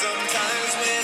There 0.00 0.12
comes 0.12 0.30
some 0.30 0.40
times 0.40 0.76
when 0.76 0.97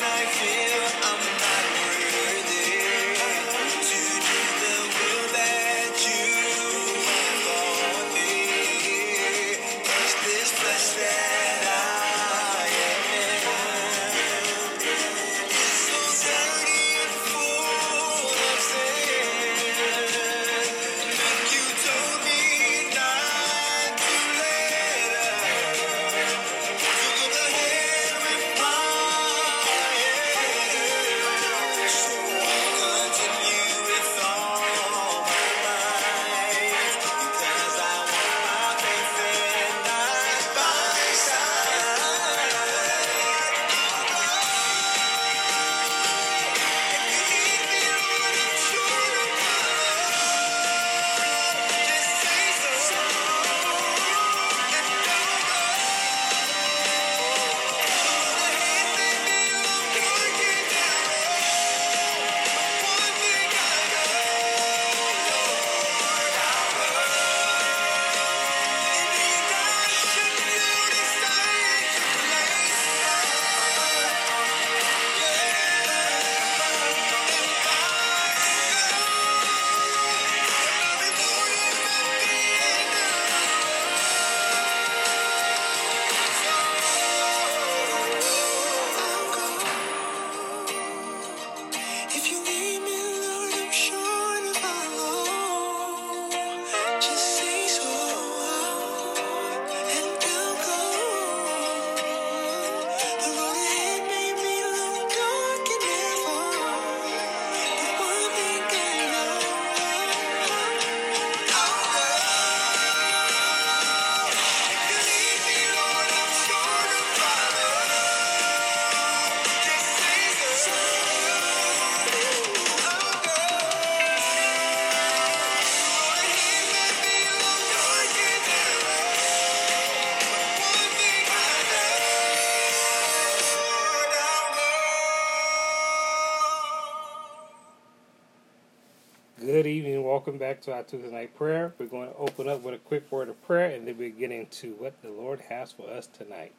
Good 139.55 139.69
evening. 139.69 140.03
Welcome 140.03 140.37
back 140.37 140.61
to 140.63 140.75
our 140.75 140.83
Tuesday 140.83 141.13
night 141.13 141.37
prayer. 141.37 141.73
We're 141.79 141.87
going 141.87 142.09
to 142.09 142.17
open 142.17 142.49
up 142.49 142.63
with 142.63 142.75
a 142.75 142.79
quick 142.79 143.09
word 143.13 143.29
of 143.29 143.41
prayer 143.47 143.71
and 143.71 143.87
then 143.87 143.97
we're 143.97 144.11
getting 144.11 144.47
to 144.47 144.73
what 144.73 145.01
the 145.01 145.11
Lord 145.11 145.39
has 145.43 145.71
for 145.71 145.89
us 145.89 146.09
tonight. 146.09 146.53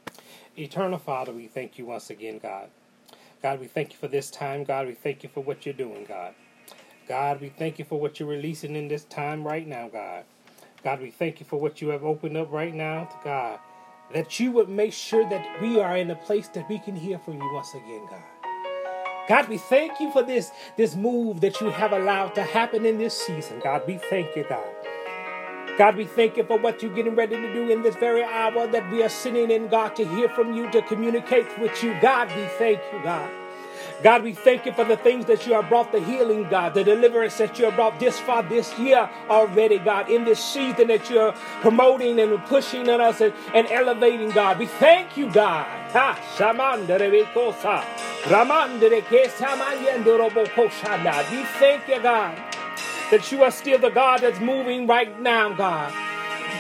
Eternal 0.58 0.98
Father, 0.98 1.34
we 1.34 1.48
thank 1.48 1.78
you 1.78 1.88
once 1.88 2.10
again, 2.10 2.40
God. 2.40 2.70
God, 3.44 3.60
we 3.60 3.68
thank 3.68 3.92
you 3.92 3.98
for 3.98 4.08
this 4.08 4.32
time. 4.32 4.64
God, 4.64 4.88
we 4.88 4.94
thank 4.94 5.24
you 5.24 5.30
for 5.34 5.44
what 5.44 5.66
you're 5.66 5.74
doing, 5.74 6.06
God. 6.06 6.36
God, 7.06 7.42
we 7.42 7.50
thank 7.50 7.80
you 7.80 7.84
for 7.84 8.00
what 8.00 8.18
you're 8.18 8.30
releasing 8.30 8.78
in 8.78 8.88
this 8.88 9.04
time 9.04 9.46
right 9.46 9.68
now, 9.68 9.90
God. 9.90 10.24
God, 10.82 11.02
we 11.02 11.12
thank 11.12 11.42
you 11.42 11.46
for 11.46 11.60
what 11.60 11.82
you 11.82 11.90
have 11.90 12.06
opened 12.06 12.38
up 12.38 12.50
right 12.50 12.74
now, 12.74 13.04
to 13.04 13.18
God. 13.26 13.60
That 14.14 14.40
you 14.40 14.54
would 14.54 14.70
make 14.70 14.94
sure 14.94 15.30
that 15.30 15.62
we 15.62 15.82
are 15.82 15.98
in 15.98 16.12
a 16.12 16.16
place 16.16 16.48
that 16.48 16.70
we 16.70 16.80
can 16.80 16.96
hear 16.96 17.20
from 17.20 17.42
you 17.42 17.54
once 17.54 17.74
again, 17.74 18.08
God. 18.10 18.34
God, 19.28 19.50
we 19.50 19.58
thank 19.58 20.00
you 20.00 20.12
for 20.12 20.22
this, 20.22 20.52
this 20.78 20.96
move 20.96 21.41
that 21.41 21.59
you 21.59 21.69
have 21.72 21.94
allowed 21.94 22.36
to 22.36 22.44
happen 22.44 22.86
in 22.86 22.97
this 23.00 23.19
season. 23.19 23.59
God, 23.63 23.84
we 23.88 23.97
thank 23.97 24.36
you, 24.36 24.46
God. 24.47 24.68
God, 25.78 25.97
we 25.97 26.06
thank 26.06 26.38
you 26.38 26.44
for 26.46 26.58
what 26.59 26.81
you're 26.81 26.94
getting 26.94 27.16
ready 27.16 27.35
to 27.35 27.53
do 27.53 27.69
in 27.69 27.81
this 27.81 27.96
very 27.96 28.24
hour 28.24 28.68
that 28.68 28.90
we 28.91 29.03
are 29.03 29.09
sitting 29.09 29.52
in, 29.52 29.68
God, 29.68 29.96
to 29.96 30.08
hear 30.08 30.30
from 30.30 30.53
you, 30.56 30.69
to 30.72 30.81
communicate 30.84 31.47
with 31.59 31.84
you. 31.84 31.97
God, 32.02 32.28
we 32.35 32.46
thank 32.58 32.80
you, 32.94 33.03
God. 33.03 33.30
God, 34.04 34.24
we 34.24 34.34
thank 34.34 34.66
you 34.66 34.74
for 34.74 34.84
the 34.84 34.98
things 34.98 35.26
that 35.26 35.48
you 35.48 35.54
have 35.54 35.70
brought 35.70 35.92
the 35.92 36.00
healing, 36.00 36.47
God, 36.50 36.74
the 36.74 36.84
deliverance 36.84 37.38
that 37.38 37.58
you 37.58 37.66
have 37.66 37.76
brought 37.76 38.00
this 38.00 38.20
far 38.20 38.44
this 38.44 38.78
year 38.78 39.09
already, 39.30 39.80
God, 39.80 40.09
in 40.09 40.26
this 40.26 40.44
season 40.44 40.88
that 40.90 41.09
you're 41.09 41.32
promoting 41.62 42.20
and 42.20 42.38
pushing 42.46 42.90
on 42.90 43.02
us 43.02 43.22
and, 43.22 43.34
and 43.53 43.68
elevating, 43.68 44.30
God. 44.32 44.59
We 44.59 44.66
thank 44.68 45.18
you, 45.18 45.32
God. 45.32 45.66
We 51.32 51.44
thank 51.59 51.88
you, 51.88 52.02
God, 52.02 52.38
that 53.12 53.32
you 53.32 53.44
are 53.44 53.52
still 53.52 53.80
the 53.80 53.90
God 53.90 54.22
that's 54.22 54.40
moving 54.40 54.88
right 54.88 55.22
now, 55.22 55.53
God. 55.53 56.04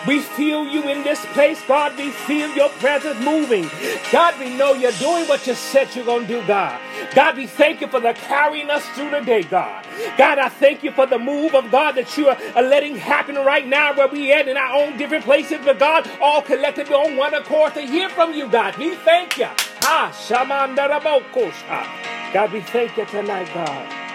We 0.07 0.19
feel 0.19 0.65
you 0.67 0.87
in 0.89 1.03
this 1.03 1.23
place, 1.27 1.61
God. 1.67 1.97
We 1.97 2.09
feel 2.11 2.49
your 2.55 2.69
presence 2.69 3.19
moving. 3.23 3.69
God, 4.11 4.37
we 4.39 4.55
know 4.55 4.73
you're 4.73 4.91
doing 4.93 5.27
what 5.27 5.45
you 5.47 5.55
said 5.55 5.93
you're 5.95 6.05
going 6.05 6.27
to 6.27 6.41
do, 6.41 6.47
God. 6.47 6.79
God, 7.15 7.37
we 7.37 7.47
thank 7.47 7.81
you 7.81 7.87
for 7.87 7.99
the 7.99 8.13
carrying 8.13 8.69
us 8.69 8.85
through 8.89 9.09
the 9.11 9.21
day, 9.21 9.43
God. 9.43 9.85
God, 10.17 10.37
I 10.39 10.49
thank 10.49 10.83
you 10.83 10.91
for 10.91 11.05
the 11.07 11.19
move 11.19 11.55
of 11.55 11.71
God 11.71 11.93
that 11.93 12.15
you 12.17 12.29
are 12.29 12.61
letting 12.61 12.95
happen 12.95 13.35
right 13.35 13.67
now 13.67 13.93
where 13.95 14.07
we 14.07 14.31
at 14.33 14.47
in 14.47 14.57
our 14.57 14.81
own 14.83 14.97
different 14.97 15.25
places, 15.25 15.59
but 15.65 15.79
God, 15.79 16.09
all 16.21 16.41
collectively 16.41 16.93
on 16.95 17.15
one 17.17 17.33
accord 17.33 17.73
to 17.75 17.81
hear 17.81 18.09
from 18.09 18.33
you, 18.33 18.47
God. 18.49 18.77
We 18.77 18.95
thank 18.95 19.37
you. 19.37 19.47
Ah, 19.83 20.11
shamandarabokosha. 20.27 22.33
God, 22.33 22.51
we 22.53 22.61
thank 22.61 22.95
you 22.97 23.05
tonight, 23.05 23.49
God. 23.53 24.05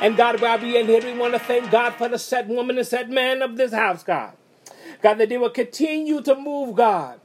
And 0.00 0.16
God, 0.16 0.40
while 0.40 0.58
we 0.58 0.78
in 0.78 0.86
here, 0.86 1.02
we 1.02 1.12
want 1.18 1.34
to 1.34 1.40
thank 1.40 1.70
God 1.70 1.94
for 1.94 2.08
the 2.08 2.18
set 2.18 2.46
woman 2.48 2.78
and 2.78 2.86
set 2.86 3.10
man 3.10 3.42
of 3.42 3.56
this 3.56 3.72
house, 3.72 4.02
God. 4.04 4.32
God, 5.02 5.18
that 5.18 5.28
they 5.30 5.38
will 5.38 5.50
continue 5.50 6.22
to 6.22 6.36
move, 6.36 6.76
God. 6.76 7.20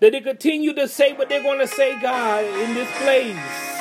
That 0.00 0.12
they 0.12 0.20
continue 0.20 0.74
to 0.74 0.88
say 0.88 1.14
what 1.14 1.28
they're 1.28 1.42
going 1.42 1.60
to 1.60 1.68
say, 1.68 2.00
God, 2.00 2.44
in 2.44 2.74
this 2.74 2.90
place. 3.02 3.79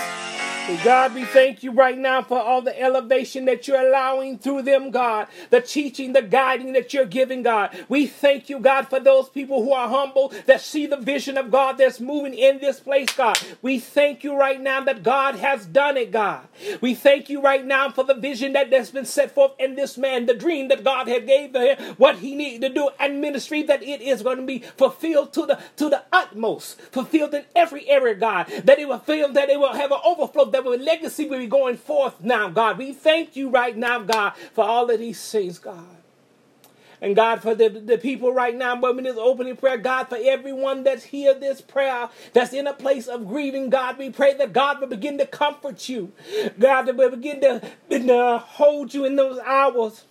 God, 0.77 1.15
we 1.15 1.25
thank 1.25 1.63
you 1.63 1.71
right 1.71 1.97
now 1.97 2.21
for 2.21 2.39
all 2.39 2.61
the 2.61 2.79
elevation 2.79 3.45
that 3.45 3.67
you're 3.67 3.87
allowing 3.87 4.37
through 4.37 4.61
them, 4.63 4.91
God. 4.91 5.27
The 5.49 5.61
teaching, 5.61 6.13
the 6.13 6.21
guiding 6.21 6.73
that 6.73 6.93
you're 6.93 7.05
giving, 7.05 7.43
God. 7.43 7.75
We 7.89 8.07
thank 8.07 8.49
you, 8.49 8.59
God, 8.59 8.87
for 8.87 8.99
those 8.99 9.29
people 9.29 9.63
who 9.63 9.73
are 9.73 9.89
humble, 9.89 10.33
that 10.45 10.61
see 10.61 10.85
the 10.85 10.97
vision 10.97 11.37
of 11.37 11.51
God 11.51 11.77
that's 11.77 11.99
moving 11.99 12.33
in 12.33 12.59
this 12.59 12.79
place, 12.79 13.11
God. 13.11 13.39
We 13.61 13.79
thank 13.79 14.23
you 14.23 14.35
right 14.35 14.61
now 14.61 14.81
that 14.81 15.03
God 15.03 15.35
has 15.35 15.65
done 15.65 15.97
it, 15.97 16.11
God. 16.11 16.47
We 16.81 16.95
thank 16.95 17.29
you 17.29 17.41
right 17.41 17.65
now 17.65 17.89
for 17.89 18.03
the 18.03 18.13
vision 18.13 18.53
that 18.53 18.71
has 18.71 18.91
been 18.91 19.05
set 19.05 19.33
forth 19.33 19.53
in 19.59 19.75
this 19.75 19.97
man, 19.97 20.25
the 20.25 20.33
dream 20.33 20.67
that 20.69 20.83
God 20.83 21.07
had 21.07 21.25
gave 21.25 21.55
him, 21.55 21.95
what 21.97 22.19
he 22.19 22.35
needed 22.35 22.61
to 22.67 22.73
do, 22.73 22.89
and 22.99 23.21
ministry 23.21 23.63
that 23.63 23.83
it 23.83 24.01
is 24.01 24.21
going 24.21 24.37
to 24.37 24.45
be 24.45 24.59
fulfilled 24.59 25.33
to 25.33 25.45
the 25.45 25.59
to 25.77 25.89
the 25.89 26.03
utmost, 26.11 26.79
fulfilled 26.81 27.33
in 27.33 27.45
every 27.55 27.87
area, 27.89 28.15
God. 28.15 28.47
That 28.63 28.79
it 28.79 28.87
will 28.87 28.99
feel 28.99 29.31
that 29.33 29.49
it 29.49 29.59
will 29.59 29.73
have 29.73 29.91
an 29.91 29.99
overflow, 30.05 30.45
that 30.51 30.58
will 30.63 30.79
legacy 30.79 31.27
will 31.27 31.39
be 31.39 31.47
going 31.47 31.77
forth 31.77 32.21
now, 32.21 32.49
God. 32.49 32.77
We 32.77 32.93
thank 32.93 33.35
you 33.35 33.49
right 33.49 33.75
now, 33.75 33.99
God, 33.99 34.33
for 34.53 34.63
all 34.63 34.89
of 34.89 34.99
these 34.99 35.31
things, 35.31 35.59
God. 35.59 35.97
And 37.01 37.15
God, 37.15 37.41
for 37.41 37.55
the, 37.55 37.69
the 37.69 37.97
people 37.97 38.33
right 38.33 38.55
now, 38.55 38.75
but 38.75 38.97
in 38.97 39.05
this 39.05 39.17
opening 39.17 39.55
prayer, 39.55 39.77
God, 39.77 40.09
for 40.09 40.17
everyone 40.21 40.83
that's 40.83 41.03
here, 41.03 41.33
this 41.33 41.61
prayer, 41.61 42.09
that's 42.33 42.51
in 42.53 42.67
a 42.67 42.73
place 42.73 43.07
of 43.07 43.27
grieving, 43.27 43.69
God, 43.69 43.97
we 43.97 44.09
pray 44.09 44.33
that 44.35 44.51
God 44.51 44.81
will 44.81 44.87
begin 44.87 45.17
to 45.17 45.25
comfort 45.25 45.87
you. 45.87 46.11
God, 46.59 46.83
that 46.83 46.97
will 46.97 47.11
begin 47.11 47.39
to, 47.41 47.61
to 47.89 48.37
hold 48.39 48.93
you 48.93 49.05
in 49.05 49.15
those 49.15 49.39
hours. 49.39 50.03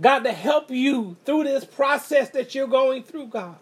God, 0.00 0.20
to 0.20 0.32
help 0.32 0.70
you 0.70 1.16
through 1.24 1.44
this 1.44 1.64
process 1.64 2.30
that 2.30 2.54
you're 2.54 2.66
going 2.66 3.04
through, 3.04 3.28
God. 3.28 3.56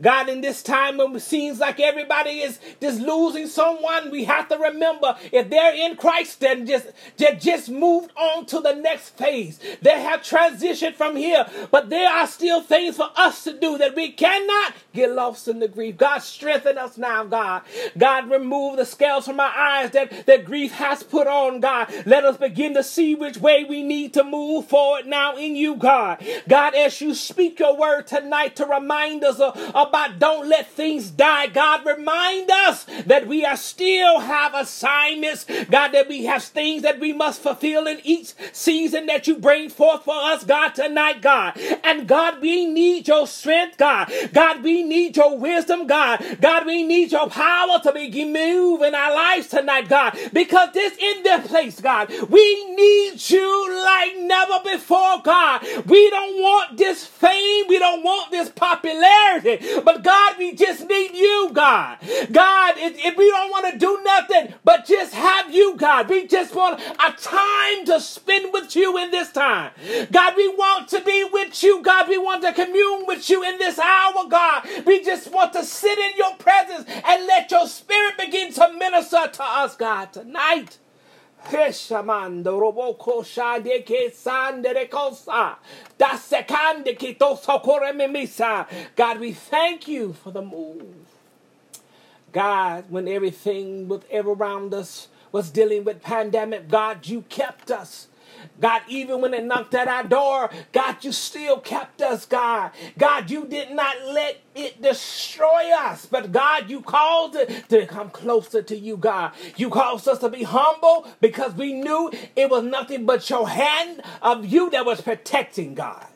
God, 0.00 0.28
in 0.28 0.40
this 0.40 0.62
time 0.62 0.98
when 0.98 1.14
it 1.16 1.20
seems 1.20 1.58
like 1.58 1.80
everybody 1.80 2.40
is 2.40 2.58
just 2.80 3.00
losing 3.00 3.46
someone, 3.46 4.10
we 4.10 4.24
have 4.24 4.48
to 4.48 4.58
remember 4.58 5.16
if 5.32 5.50
they're 5.50 5.74
in 5.74 5.96
Christ, 5.96 6.40
then 6.40 6.66
just, 6.66 6.86
just, 7.16 7.44
just 7.44 7.70
moved 7.70 8.12
on 8.16 8.46
to 8.46 8.60
the 8.60 8.74
next 8.74 9.10
phase. 9.16 9.58
They 9.82 10.00
have 10.00 10.22
transitioned 10.22 10.94
from 10.94 11.16
here, 11.16 11.46
but 11.70 11.90
there 11.90 12.10
are 12.10 12.26
still 12.26 12.62
things 12.62 12.96
for 12.96 13.10
us 13.16 13.44
to 13.44 13.58
do 13.58 13.78
that 13.78 13.96
we 13.96 14.12
cannot 14.12 14.74
get 14.94 15.12
lost 15.12 15.48
in 15.48 15.60
the 15.60 15.68
grief. 15.68 15.96
God, 15.96 16.18
strengthen 16.18 16.78
us 16.78 16.98
now, 16.98 17.24
God. 17.24 17.62
God, 17.96 18.30
remove 18.30 18.76
the 18.76 18.86
scales 18.86 19.26
from 19.26 19.40
our 19.40 19.54
eyes 19.56 19.90
that, 19.92 20.26
that 20.26 20.44
grief 20.44 20.72
has 20.72 21.02
put 21.02 21.26
on, 21.26 21.60
God. 21.60 21.92
Let 22.06 22.24
us 22.24 22.36
begin 22.36 22.74
to 22.74 22.82
see 22.82 23.14
which 23.14 23.38
way 23.38 23.64
we 23.64 23.82
need 23.82 24.14
to 24.14 24.24
move 24.24 24.66
forward 24.66 25.06
now 25.06 25.36
in 25.36 25.56
you, 25.56 25.76
God. 25.76 26.24
God, 26.48 26.74
as 26.74 27.00
you 27.00 27.14
speak 27.14 27.58
your 27.58 27.76
word 27.76 28.06
tonight 28.06 28.56
to 28.56 28.66
remind 28.66 29.24
us 29.24 29.40
of, 29.40 29.56
about 29.74 30.18
don't 30.18 30.48
let 30.48 30.70
things 30.70 31.10
die. 31.10 31.48
God, 31.48 31.84
remind 31.84 32.50
us 32.50 32.84
that 33.06 33.26
we 33.26 33.44
are 33.44 33.56
still 33.56 34.20
have 34.20 34.54
assignments. 34.54 35.44
God, 35.70 35.88
that 35.88 36.08
we 36.08 36.24
have 36.24 36.42
things 36.42 36.82
that 36.82 37.00
we 37.00 37.12
must 37.12 37.40
fulfill 37.40 37.86
in 37.86 38.00
each 38.04 38.34
season 38.52 39.06
that 39.06 39.26
you 39.26 39.36
bring 39.36 39.68
forth 39.68 40.04
for 40.04 40.14
us, 40.14 40.44
God, 40.44 40.70
tonight, 40.70 41.22
God. 41.22 41.58
And 41.84 42.06
God, 42.06 42.40
we 42.40 42.66
need 42.66 43.08
your 43.08 43.26
strength, 43.26 43.76
God. 43.78 44.12
God, 44.32 44.62
we 44.62 44.82
need 44.82 45.16
your 45.16 45.36
wisdom, 45.36 45.86
God. 45.86 46.38
God, 46.40 46.66
we 46.66 46.82
need 46.82 47.12
your 47.12 47.28
power 47.28 47.78
to 47.82 47.92
begin 47.92 48.28
move 48.32 48.82
in 48.82 48.94
our 48.94 49.14
lives 49.14 49.48
tonight, 49.48 49.88
God. 49.88 50.18
Because 50.32 50.72
this 50.72 50.96
in 50.98 51.22
this 51.22 51.46
place, 51.46 51.80
God, 51.80 52.10
we 52.28 52.74
need 52.74 53.30
you 53.30 53.82
like 53.84 54.16
never 54.18 54.60
before, 54.64 55.20
God. 55.22 55.62
We 55.86 56.10
don't 56.10 56.40
want 56.40 56.76
this 56.76 57.04
fame. 57.04 57.64
We 57.68 57.78
don't 57.78 58.02
want 58.02 58.30
this 58.30 58.48
popularity. 58.50 59.57
But 59.84 60.02
God, 60.02 60.36
we 60.38 60.54
just 60.54 60.86
need 60.88 61.14
you, 61.14 61.50
God. 61.52 61.98
God, 62.30 62.74
if, 62.78 63.16
we 63.16 63.28
don't 63.30 63.50
want 63.50 63.72
to 63.72 63.78
do 63.78 64.00
nothing 64.04 64.54
but 64.64 64.86
just 64.86 65.14
have 65.14 65.52
you, 65.54 65.76
God, 65.76 66.08
we 66.08 66.26
just 66.26 66.54
want 66.54 66.80
a 66.80 67.12
time 67.12 67.84
to 67.86 68.00
spend 68.00 68.52
with 68.52 68.76
you 68.76 68.98
in 68.98 69.10
this 69.10 69.32
time. 69.32 69.72
God, 70.10 70.34
we 70.36 70.48
want 70.48 70.88
to 70.88 71.00
be 71.00 71.28
with 71.32 71.62
you, 71.62 71.82
God. 71.82 72.08
We 72.08 72.18
want 72.18 72.42
to 72.42 72.52
commune 72.52 73.04
with 73.06 73.28
you 73.30 73.42
in 73.42 73.58
this 73.58 73.78
hour, 73.78 74.26
God. 74.28 74.68
We 74.84 75.02
just 75.02 75.32
want 75.32 75.52
to 75.54 75.64
sit 75.64 75.98
in 75.98 76.12
your 76.16 76.34
presence 76.36 76.88
and 76.88 77.26
let 77.26 77.50
your 77.50 77.66
spirit 77.66 78.18
begin 78.18 78.52
to 78.54 78.72
minister 78.78 79.28
to 79.32 79.42
us, 79.42 79.76
God, 79.76 80.12
tonight. 80.12 80.78
Roboko 82.52 83.24
shade 83.24 83.84
memisa. 87.94 88.66
God, 88.96 89.20
we 89.20 89.32
thank 89.32 89.88
you 89.88 90.12
for 90.14 90.30
the 90.32 90.42
move. 90.42 90.96
God, 92.32 92.84
when 92.90 93.08
everything 93.08 93.88
was 93.88 94.02
ever 94.10 94.32
around 94.32 94.74
us 94.74 95.08
was 95.32 95.50
dealing 95.50 95.84
with 95.84 96.02
pandemic, 96.02 96.68
God, 96.68 97.06
you 97.06 97.22
kept 97.28 97.70
us. 97.70 98.07
God, 98.60 98.82
even 98.88 99.20
when 99.20 99.34
it 99.34 99.44
knocked 99.44 99.74
at 99.74 99.88
our 99.88 100.04
door, 100.04 100.50
God, 100.72 100.96
you 101.02 101.12
still 101.12 101.60
kept 101.60 102.02
us, 102.02 102.26
God. 102.26 102.72
God, 102.96 103.30
you 103.30 103.46
did 103.46 103.70
not 103.70 103.96
let 104.06 104.38
it 104.54 104.82
destroy 104.82 105.70
us, 105.76 106.06
but 106.06 106.32
God, 106.32 106.68
you 106.68 106.80
caused 106.80 107.36
it 107.36 107.68
to 107.68 107.86
come 107.86 108.10
closer 108.10 108.62
to 108.62 108.76
you, 108.76 108.96
God. 108.96 109.32
You 109.56 109.70
caused 109.70 110.08
us 110.08 110.18
to 110.18 110.28
be 110.28 110.42
humble 110.42 111.06
because 111.20 111.54
we 111.54 111.72
knew 111.72 112.10
it 112.34 112.50
was 112.50 112.64
nothing 112.64 113.06
but 113.06 113.28
your 113.30 113.48
hand 113.48 114.02
of 114.22 114.44
you 114.44 114.70
that 114.70 114.84
was 114.84 115.00
protecting, 115.00 115.74
God. 115.74 116.06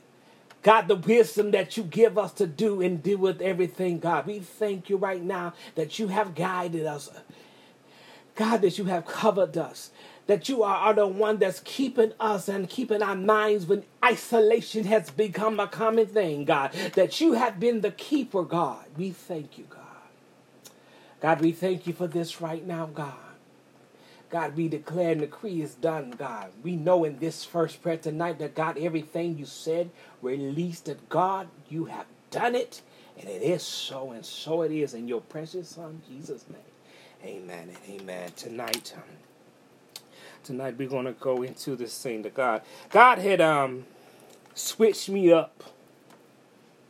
God, 0.63 0.87
the 0.89 0.97
wisdom 0.97 1.51
that 1.53 1.77
you 1.77 1.83
give 1.83 2.17
us 2.17 2.33
to 2.35 2.47
do 2.47 2.81
and 2.83 3.03
deal 3.03 3.19
with 3.19 3.43
everything, 3.43 3.99
God. 3.99 4.27
We 4.27 4.39
thank 4.41 4.89
you 4.89 4.97
right 4.97 5.23
now 5.23 5.55
that 5.75 5.99
you 5.99 6.09
have 6.09 6.35
guided 6.35 6.87
us. 6.87 7.11
God, 8.35 8.63
that 8.63 8.79
you 8.79 8.85
have 8.85 9.05
covered 9.05 9.57
us 9.59 9.91
that 10.27 10.49
you 10.49 10.63
are, 10.63 10.95
the 10.95 11.07
one 11.07 11.39
that's 11.39 11.61
keeping 11.61 12.13
us 12.21 12.49
and 12.49 12.69
keeping 12.69 13.03
our 13.03 13.17
minds 13.17 13.67
when 13.67 13.85
isolation 14.05 14.85
has 14.85 15.11
become 15.11 15.61
a 15.61 15.67
common 15.67 16.07
thing, 16.07 16.45
God. 16.45 16.73
That 16.95 17.21
you 17.21 17.35
have 17.35 17.61
been 17.61 17.81
the 17.81 17.91
keeper, 17.91 18.43
God. 18.43 18.85
We 18.97 19.11
thank 19.11 19.59
you, 19.59 19.67
God. 19.69 19.81
God, 21.21 21.41
we 21.41 21.53
thank 21.53 21.87
you 21.87 21.93
for 21.93 22.07
this 22.07 22.41
right 22.41 22.67
now, 22.67 22.87
God. 22.87 23.15
God, 24.31 24.57
we 24.57 24.67
declare 24.69 25.13
and 25.13 25.21
decree 25.21 25.61
is 25.63 25.75
done, 25.75 26.13
God. 26.13 26.51
We 26.63 26.75
know 26.75 27.05
in 27.05 27.19
this 27.19 27.45
first 27.45 27.83
prayer 27.83 27.99
tonight 27.99 28.39
that 28.39 28.55
God, 28.55 28.79
everything 28.79 29.37
you 29.39 29.45
said, 29.45 29.91
released 30.23 30.87
that 30.87 31.09
God, 31.11 31.49
you 31.69 31.85
have 31.85 32.07
done 32.31 32.55
it, 32.55 32.81
and 33.21 33.29
it 33.29 33.43
is 33.43 33.63
so, 33.63 34.11
and 34.13 34.25
so 34.25 34.63
it 34.63 34.73
is 34.73 34.95
in 34.95 35.07
your 35.07 35.21
precious 35.21 35.69
Son, 35.69 36.01
Jesus' 36.09 36.47
name. 36.49 36.63
Amen 37.25 37.69
and 37.69 38.01
amen. 38.01 38.33
Tonight, 38.35 38.95
um, 38.97 39.03
tonight 40.45 40.77
we're 40.79 40.89
going 40.89 41.07
to 41.07 41.13
go 41.13 41.43
into 41.43 41.77
this 41.77 42.01
thing 42.03 42.23
that 42.23 42.35
God 42.35 42.63
God 42.91 43.19
had 43.19 43.41
um 43.41 43.87
switched 44.55 45.09
me 45.09 45.33
up. 45.33 45.65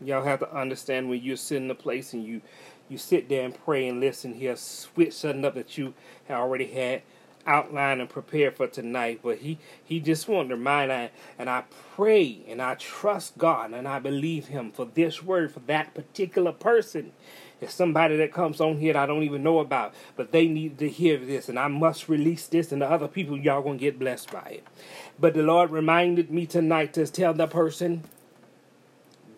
Y'all 0.01 0.25
have 0.25 0.41
to 0.41 0.55
understand 0.55 1.09
when 1.09 1.23
you're 1.23 1.37
sitting 1.37 1.65
in 1.65 1.71
a 1.71 1.75
place 1.75 2.13
and 2.13 2.25
you 2.25 2.43
you 2.89 2.99
sit 2.99 3.29
there 3.29 3.45
and 3.45 3.55
pray 3.65 3.89
and 3.89 4.01
listen. 4.01 4.35
He'll 4.35 4.57
switch 4.57 5.15
something 5.15 5.45
up 5.45 5.55
that 5.55 5.79
you 5.79 5.95
had 6.27 6.37
already 6.37 6.67
had 6.67 7.03
outlined 7.47 8.01
and 8.01 8.11
prepared 8.11 8.57
for 8.57 8.67
tonight. 8.67 9.21
But 9.23 9.39
he 9.39 9.59
he 9.85 10.01
just 10.01 10.29
wanted 10.29 10.51
to 10.51 10.57
remind 10.57 10.93
I 10.93 11.11
and 11.39 11.49
I 11.49 11.65
pray 11.95 12.41
and 12.49 12.61
I 12.61 12.75
trust 12.75 13.39
God 13.39 13.73
and 13.73 13.89
I 13.89 13.99
believe 13.99 14.49
Him 14.49 14.73
for 14.73 14.85
this 14.87 15.23
word 15.23 15.53
for 15.53 15.61
that 15.61 15.95
particular 15.95 16.53
person. 16.53 17.13
It's 17.63 17.73
somebody 17.73 18.17
that 18.17 18.33
comes 18.33 18.61
on 18.61 18.79
here 18.79 18.93
that 18.93 19.05
I 19.05 19.07
don't 19.07 19.23
even 19.23 19.45
know 19.45 19.61
about, 19.61 19.95
but 20.17 20.33
they 20.33 20.49
need 20.49 20.79
to 20.79 20.89
hear 20.89 21.17
this, 21.17 21.49
and 21.49 21.57
I 21.57 21.69
must 21.69 22.09
release 22.09 22.49
this, 22.49 22.73
and 22.73 22.83
the 22.83 22.91
other 22.91 23.07
people, 23.07 23.39
y'all 23.39 23.63
gonna 23.63 23.79
get 23.79 24.01
blessed 24.01 24.33
by 24.33 24.49
it. 24.57 24.67
But 25.21 25.35
the 25.35 25.45
Lord 25.45 25.71
reminded 25.71 26.29
me 26.29 26.45
tonight 26.45 26.93
to 26.95 27.07
tell 27.07 27.33
the 27.33 27.47
person, 27.47 28.03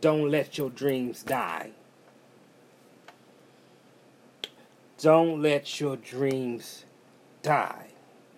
don't 0.00 0.30
let 0.30 0.56
your 0.56 0.70
dreams 0.70 1.22
die. 1.22 1.72
Don't 4.98 5.42
let 5.42 5.78
your 5.78 5.96
dreams 5.96 6.86
die. 7.42 7.88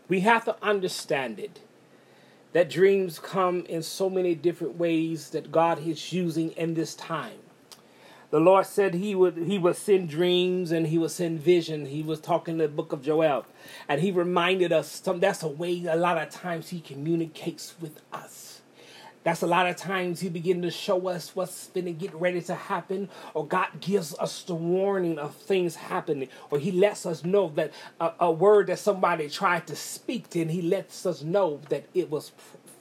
We 0.08 0.20
have 0.20 0.44
to 0.46 0.56
understand 0.64 1.38
it. 1.38 1.60
That 2.54 2.68
dreams 2.68 3.20
come 3.20 3.64
in 3.66 3.84
so 3.84 4.10
many 4.10 4.34
different 4.34 4.78
ways 4.78 5.30
that 5.30 5.52
God 5.52 5.86
is 5.86 6.12
using 6.12 6.50
in 6.52 6.74
this 6.74 6.96
time. 6.96 7.38
The 8.30 8.40
Lord 8.40 8.66
said 8.66 8.94
he 8.94 9.14
would 9.14 9.36
he 9.36 9.58
would 9.58 9.76
send 9.76 10.08
dreams 10.08 10.72
and 10.72 10.88
he 10.88 10.98
would 10.98 11.10
send 11.12 11.40
vision. 11.40 11.86
He 11.86 12.02
was 12.02 12.20
talking 12.20 12.52
in 12.54 12.58
the 12.58 12.68
book 12.68 12.92
of 12.92 13.02
Joel. 13.02 13.46
And 13.88 14.00
he 14.00 14.10
reminded 14.10 14.72
us 14.72 15.00
some 15.04 15.20
that's 15.20 15.42
a 15.42 15.48
way 15.48 15.84
a 15.86 15.96
lot 15.96 16.18
of 16.18 16.30
times 16.30 16.70
he 16.70 16.80
communicates 16.80 17.74
with 17.80 18.00
us. 18.12 18.60
That's 19.26 19.42
a 19.42 19.46
lot 19.48 19.66
of 19.66 19.74
times 19.74 20.20
he 20.20 20.28
begins 20.28 20.62
to 20.62 20.70
show 20.70 21.08
us 21.08 21.34
what's 21.34 21.66
going 21.70 21.86
to 21.86 21.92
get 21.92 22.14
ready 22.14 22.40
to 22.42 22.54
happen, 22.54 23.08
or 23.34 23.44
God 23.44 23.80
gives 23.80 24.16
us 24.20 24.44
the 24.44 24.54
warning 24.54 25.18
of 25.18 25.34
things 25.34 25.74
happening, 25.74 26.28
or 26.48 26.60
he 26.60 26.70
lets 26.70 27.04
us 27.06 27.24
know 27.24 27.50
that 27.56 27.72
a, 27.98 28.12
a 28.20 28.30
word 28.30 28.68
that 28.68 28.78
somebody 28.78 29.28
tried 29.28 29.66
to 29.66 29.74
speak, 29.74 30.36
and 30.36 30.52
he 30.52 30.62
lets 30.62 31.04
us 31.06 31.22
know 31.22 31.60
that 31.70 31.86
it 31.92 32.08
was 32.08 32.30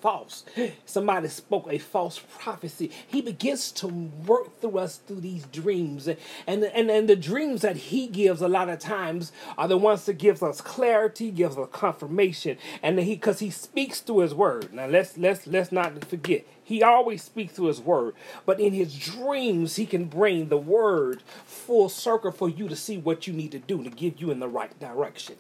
false. 0.06 0.46
Somebody 0.86 1.28
spoke 1.30 1.68
a 1.68 1.80
false 1.80 2.20
prophecy. 2.38 2.92
He 3.08 3.24
begins 3.24 3.72
to 3.72 3.88
work 3.88 4.62
through 4.62 4.78
us 4.78 4.98
through 4.98 5.22
these 5.22 5.46
dreams. 5.48 6.08
And, 6.08 6.64
and, 6.64 6.92
and 6.92 7.10
the 7.10 7.16
dreams 7.16 7.62
that 7.62 7.76
he 7.76 8.06
gives 8.06 8.40
a 8.40 8.48
lot 8.48 8.70
of 8.70 8.78
times 8.78 9.32
are 9.58 9.68
the 9.68 9.78
ones 9.78 10.06
that 10.06 10.20
gives 10.20 10.44
us 10.44 10.62
clarity, 10.62 11.32
gives 11.32 11.58
us 11.58 11.70
confirmation. 11.72 12.60
And 12.84 13.00
he 13.00 13.16
because 13.16 13.40
he 13.40 13.50
speaks 13.50 14.00
through 14.00 14.20
his 14.20 14.36
word. 14.36 14.72
Now 14.72 14.86
let's 14.86 15.18
let's 15.18 15.48
let's 15.48 15.72
not 15.72 16.06
forget. 16.06 16.46
He 16.64 16.84
always 16.84 17.24
speaks 17.24 17.54
through 17.54 17.68
his 17.68 17.82
word, 17.82 18.14
but 18.46 18.60
in 18.60 18.74
his 18.74 18.96
dreams, 18.96 19.76
he 19.76 19.88
can 19.88 20.06
bring 20.06 20.50
the 20.50 20.58
word 20.58 21.24
full 21.46 21.90
circle 21.90 22.32
for 22.32 22.48
you 22.48 22.68
to 22.68 22.76
see 22.76 22.98
what 22.98 23.26
you 23.26 23.34
need 23.34 23.52
to 23.54 23.60
do 23.60 23.84
to 23.84 23.90
give 23.90 24.22
you 24.22 24.30
in 24.30 24.40
the 24.40 24.48
right 24.48 24.80
direction. 24.80 25.36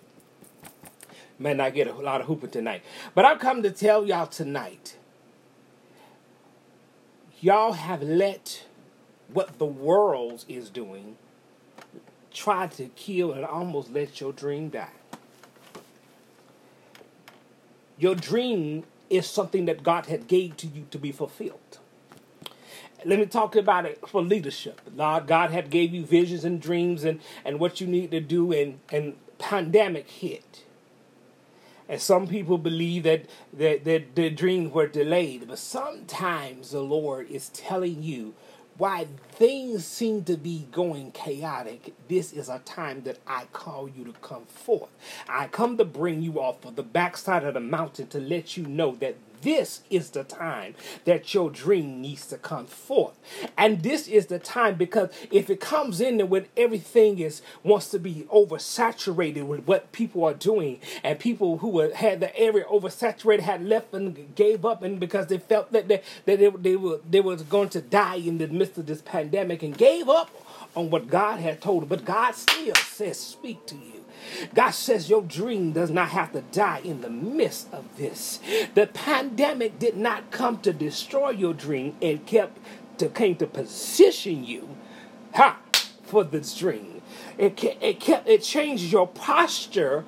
May 1.37 1.53
not 1.53 1.73
get 1.73 1.87
a 1.87 1.93
lot 1.93 2.21
of 2.21 2.27
hooping 2.27 2.51
tonight, 2.51 2.81
but 3.13 3.25
I'm 3.25 3.39
coming 3.39 3.63
to 3.63 3.71
tell 3.71 4.05
y'all 4.05 4.27
tonight. 4.27 4.97
Y'all 7.41 7.73
have 7.73 8.01
let 8.01 8.65
what 9.31 9.59
the 9.59 9.65
world 9.65 10.45
is 10.47 10.69
doing 10.69 11.17
try 12.31 12.67
to 12.67 12.85
kill 12.89 13.31
and 13.31 13.45
almost 13.45 13.91
let 13.91 14.19
your 14.19 14.33
dream 14.33 14.69
die. 14.69 14.89
Your 17.97 18.15
dream 18.15 18.83
is 19.09 19.25
something 19.25 19.65
that 19.65 19.83
God 19.83 20.07
had 20.07 20.27
gave 20.27 20.57
to 20.57 20.67
you 20.67 20.85
to 20.91 20.97
be 20.97 21.11
fulfilled. 21.11 21.79
Let 23.05 23.19
me 23.19 23.25
talk 23.25 23.55
about 23.55 23.85
it 23.85 24.05
for 24.07 24.21
leadership. 24.21 24.81
God, 24.97 25.27
God 25.27 25.51
had 25.51 25.69
gave 25.69 25.93
you 25.93 26.05
visions 26.05 26.43
and 26.43 26.61
dreams 26.61 27.03
and, 27.03 27.21
and 27.45 27.59
what 27.59 27.79
you 27.79 27.87
need 27.87 28.11
to 28.11 28.19
do 28.19 28.51
and, 28.51 28.79
and 28.91 29.15
pandemic 29.37 30.09
hit. 30.09 30.63
And 31.87 32.01
some 32.01 32.27
people 32.27 32.57
believe 32.57 33.03
that, 33.03 33.25
that, 33.53 33.83
that 33.85 34.15
their 34.15 34.29
dreams 34.29 34.73
were 34.73 34.87
delayed. 34.87 35.47
But 35.47 35.59
sometimes 35.59 36.71
the 36.71 36.81
Lord 36.81 37.29
is 37.29 37.49
telling 37.49 38.01
you 38.01 38.33
why 38.77 39.07
things 39.31 39.85
seem 39.85 40.23
to 40.25 40.35
be 40.35 40.67
going 40.71 41.11
chaotic, 41.11 41.93
this 42.09 42.33
is 42.33 42.49
a 42.49 42.59
time 42.59 43.03
that 43.03 43.19
I 43.25 43.45
call 43.53 43.87
you 43.87 44.03
to 44.05 44.11
come 44.13 44.45
forth. 44.45 44.89
I 45.29 45.47
come 45.47 45.77
to 45.77 45.85
bring 45.85 46.21
you 46.21 46.41
off 46.41 46.65
of 46.65 46.75
the 46.75 46.83
backside 46.83 47.45
of 47.45 47.53
the 47.53 47.61
mountain 47.61 48.07
to 48.07 48.19
let 48.19 48.57
you 48.57 48.65
know 48.65 48.95
that 48.95 49.15
this 49.41 49.81
is 49.89 50.11
the 50.11 50.23
time 50.23 50.75
that 51.05 51.33
your 51.33 51.49
dream 51.49 52.01
needs 52.01 52.25
to 52.27 52.37
come 52.37 52.65
forth. 52.65 53.17
And 53.57 53.83
this 53.83 54.07
is 54.07 54.27
the 54.27 54.39
time 54.39 54.75
because 54.75 55.09
if 55.31 55.49
it 55.49 55.59
comes 55.59 56.01
in 56.01 56.19
and 56.19 56.29
when 56.29 56.47
everything 56.57 57.19
is 57.19 57.41
wants 57.63 57.89
to 57.89 57.99
be 57.99 58.25
oversaturated 58.33 59.45
with 59.45 59.65
what 59.67 59.91
people 59.91 60.23
are 60.23 60.33
doing, 60.33 60.79
and 61.03 61.19
people 61.19 61.57
who 61.59 61.79
had 61.79 62.19
the 62.19 62.37
area 62.37 62.65
oversaturated 62.65 63.41
had 63.41 63.63
left 63.63 63.93
and 63.93 64.35
gave 64.35 64.65
up, 64.65 64.83
and 64.83 64.99
because 64.99 65.27
they 65.27 65.37
felt 65.37 65.71
that 65.71 65.87
they, 65.87 66.01
that 66.25 66.39
they, 66.39 66.49
they 66.49 66.75
were 66.75 66.99
they 67.09 67.21
was 67.21 67.43
going 67.43 67.69
to 67.69 67.81
die 67.81 68.15
in 68.15 68.37
the 68.37 68.47
midst 68.47 68.77
of 68.77 68.85
this 68.85 69.01
pandemic 69.01 69.63
and 69.63 69.77
gave 69.77 70.09
up 70.09 70.29
on 70.75 70.89
what 70.89 71.07
God 71.07 71.39
had 71.39 71.61
told 71.61 71.83
them. 71.83 71.89
But 71.89 72.05
God 72.05 72.35
still 72.35 72.75
says, 72.75 73.19
"Speak 73.19 73.65
to 73.67 73.75
you." 73.75 73.94
God 74.53 74.71
says 74.71 75.09
your 75.09 75.21
dream 75.21 75.71
does 75.71 75.89
not 75.89 76.09
have 76.09 76.31
to 76.33 76.41
die 76.41 76.81
in 76.83 77.01
the 77.01 77.09
midst 77.09 77.71
of 77.73 77.85
this. 77.97 78.39
The 78.73 78.87
pandemic 78.87 79.79
did 79.79 79.97
not 79.97 80.31
come 80.31 80.59
to 80.61 80.73
destroy 80.73 81.31
your 81.31 81.53
dream, 81.53 81.95
it 82.01 82.25
kept 82.25 82.57
to 82.97 83.09
came 83.09 83.35
to 83.35 83.47
position 83.47 84.45
you 84.45 84.69
ha, 85.33 85.59
for 86.03 86.23
this 86.23 86.55
dream. 86.55 87.01
It, 87.37 87.61
it 87.81 87.99
kept 87.99 88.27
it 88.27 88.41
changed 88.41 88.91
your 88.91 89.07
posture 89.07 90.05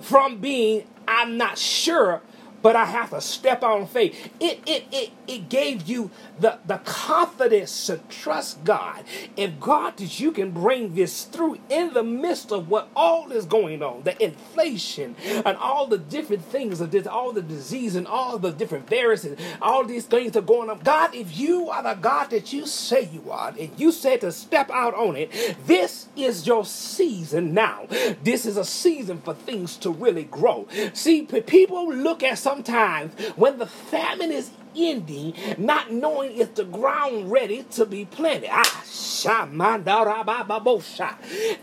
from 0.00 0.38
being 0.38 0.86
I'm 1.06 1.36
not 1.36 1.58
sure 1.58 2.22
but 2.64 2.76
I 2.76 2.86
have 2.86 3.10
to 3.12 3.22
step 3.22 3.64
out 3.64 3.80
on 3.82 3.88
faith. 3.88 4.32
It 4.40 4.60
it 4.66 4.86
it 4.92 5.12
it 5.28 5.50
gave 5.50 5.88
you 5.88 6.10
the, 6.40 6.58
the 6.66 6.78
confidence 6.78 7.86
to 7.88 8.00
trust 8.10 8.64
God. 8.64 9.04
If 9.36 9.60
God 9.60 9.98
that 9.98 10.20
you 10.20 10.32
can 10.32 10.52
bring 10.52 10.96
this 10.96 11.24
through 11.24 11.58
in 11.70 11.94
the 11.94 12.04
midst 12.04 12.52
of 12.52 12.70
what 12.70 12.90
all 12.96 13.32
is 13.32 13.46
going 13.46 13.82
on, 13.82 14.02
the 14.04 14.22
inflation 14.24 15.16
and 15.46 15.56
all 15.58 15.86
the 15.88 15.98
different 15.98 16.44
things 16.44 16.80
all 17.06 17.32
the 17.32 17.42
disease 17.42 17.94
and 17.96 18.06
all 18.06 18.38
the 18.38 18.52
different 18.52 18.88
viruses, 18.88 19.38
all 19.60 19.84
these 19.84 20.06
things 20.06 20.36
are 20.36 20.42
going 20.42 20.70
on. 20.70 20.78
God, 20.80 21.14
if 21.14 21.36
you 21.38 21.68
are 21.70 21.82
the 21.82 21.94
God 21.94 22.30
that 22.30 22.52
you 22.52 22.66
say 22.66 23.08
you 23.12 23.30
are, 23.30 23.52
and 23.58 23.70
you 23.78 23.92
said 23.92 24.20
to 24.22 24.32
step 24.32 24.70
out 24.70 24.94
on 24.94 25.16
it, 25.16 25.30
this 25.66 26.08
is 26.16 26.46
your 26.46 26.64
season 26.64 27.54
now. 27.54 27.86
This 28.22 28.46
is 28.46 28.56
a 28.56 28.64
season 28.64 29.20
for 29.20 29.34
things 29.34 29.76
to 29.78 29.90
really 29.90 30.24
grow. 30.24 30.66
See, 30.92 31.22
people 31.22 31.92
look 31.92 32.22
at 32.22 32.38
some 32.38 32.53
sometimes 32.54 33.12
when 33.36 33.58
the 33.58 33.66
famine 33.66 34.30
is 34.30 34.50
ending, 34.76 35.34
not 35.58 35.92
knowing 35.92 36.36
if 36.38 36.54
the 36.54 36.64
ground 36.64 37.30
ready 37.30 37.62
to 37.72 37.86
be 37.86 38.04
planted. 38.04 38.48
Ah, 38.50 38.82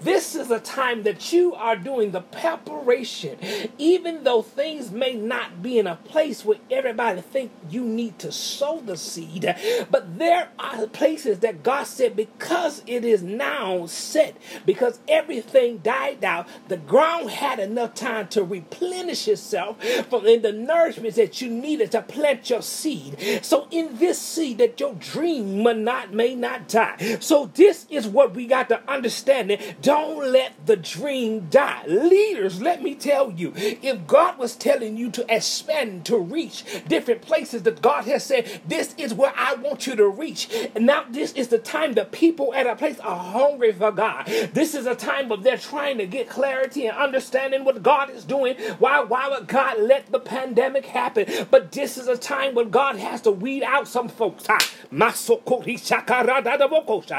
this 0.02 0.36
is 0.36 0.52
a 0.52 0.60
time 0.60 1.04
that 1.04 1.32
you 1.32 1.54
are 1.54 1.76
doing 1.76 2.12
the 2.12 2.22
preparation, 2.22 3.38
even 3.78 4.24
though 4.24 4.42
things 4.42 4.92
may 4.92 5.14
not 5.14 5.62
be 5.62 5.78
in 5.78 5.86
a 5.88 5.96
place 5.96 6.44
where 6.44 6.58
everybody 6.70 7.22
think 7.22 7.52
you 7.70 7.84
need 7.84 8.18
to 8.20 8.32
sow 8.32 8.82
the 8.82 8.98
seed. 8.98 9.54
But 9.90 10.18
there 10.18 10.50
are 10.58 10.88
places 10.88 11.40
that 11.40 11.64
God 11.64 11.84
said 11.84 12.16
because 12.16 12.82
it 12.88 13.06
is 13.06 13.22
now 13.22 13.86
set, 13.86 14.38
because 14.66 15.00
everything 15.08 15.80
died 15.80 16.24
out, 16.24 16.48
the 16.68 16.78
ground 16.78 17.30
had 17.32 17.60
enough 17.60 17.94
time 17.94 18.28
to 18.30 18.44
replenish 18.44 19.28
itself 19.28 19.82
from 20.10 20.26
in 20.26 20.42
the 20.42 20.52
nourishment 20.52 21.16
that 21.16 21.42
you 21.42 21.50
needed 21.50 21.92
to 21.92 22.02
plant 22.02 22.50
your 22.50 22.62
seed. 22.62 23.01
So 23.42 23.68
in 23.72 23.98
this 23.98 24.20
seed 24.20 24.60
that 24.60 24.80
your 24.80 24.94
dream 24.96 25.64
may 25.64 25.74
not 25.74 26.14
may 26.14 26.36
not 26.36 26.68
die. 26.68 27.18
So 27.20 27.52
this 27.54 27.86
is 27.90 28.08
what 28.08 28.34
we 28.34 28.48
got 28.48 28.70
to 28.70 28.82
understand. 28.90 29.58
Don't 29.82 30.32
let 30.32 30.66
the 30.66 30.76
dream 30.78 31.48
die. 31.50 31.84
Leaders, 31.88 32.62
let 32.62 32.82
me 32.82 32.96
tell 32.96 33.32
you, 33.32 33.54
if 33.56 34.08
God 34.08 34.38
was 34.38 34.56
telling 34.56 34.98
you 34.98 35.10
to 35.12 35.26
expand, 35.34 36.06
to 36.06 36.18
reach 36.18 36.64
different 36.88 37.22
places 37.22 37.64
that 37.64 37.82
God 37.82 38.06
has 38.06 38.24
said, 38.24 38.62
this 38.68 38.94
is 38.98 39.14
where 39.14 39.34
I 39.36 39.56
want 39.56 39.88
you 39.88 39.96
to 39.96 40.08
reach. 40.08 40.50
And 40.76 40.86
now 40.86 41.06
this 41.10 41.34
is 41.34 41.48
the 41.50 41.60
time 41.60 41.94
that 41.94 42.12
people 42.12 42.54
at 42.54 42.68
a 42.68 42.76
place 42.76 43.00
are 43.00 43.18
hungry 43.18 43.72
for 43.72 43.92
God. 43.92 44.26
This 44.54 44.76
is 44.76 44.86
a 44.86 44.96
time 44.96 45.30
where 45.30 45.40
they're 45.40 45.58
trying 45.58 45.98
to 45.98 46.06
get 46.06 46.30
clarity 46.30 46.88
and 46.88 46.98
understanding 46.98 47.64
what 47.66 47.84
God 47.84 48.10
is 48.10 48.24
doing. 48.24 48.56
Why, 48.80 49.02
why 49.02 49.30
would 49.30 49.48
God 49.48 49.80
let 49.80 50.12
the 50.12 50.20
pandemic 50.20 50.86
happen? 50.86 51.26
But 51.50 51.72
this 51.72 51.98
is 51.98 52.08
a 52.08 52.18
time 52.18 52.56
when 52.56 52.70
God 52.70 52.91
has 52.98 53.22
to 53.22 53.32
weed 53.32 53.64
out 53.64 53.88
some 53.88 54.10
folks. 54.10 54.46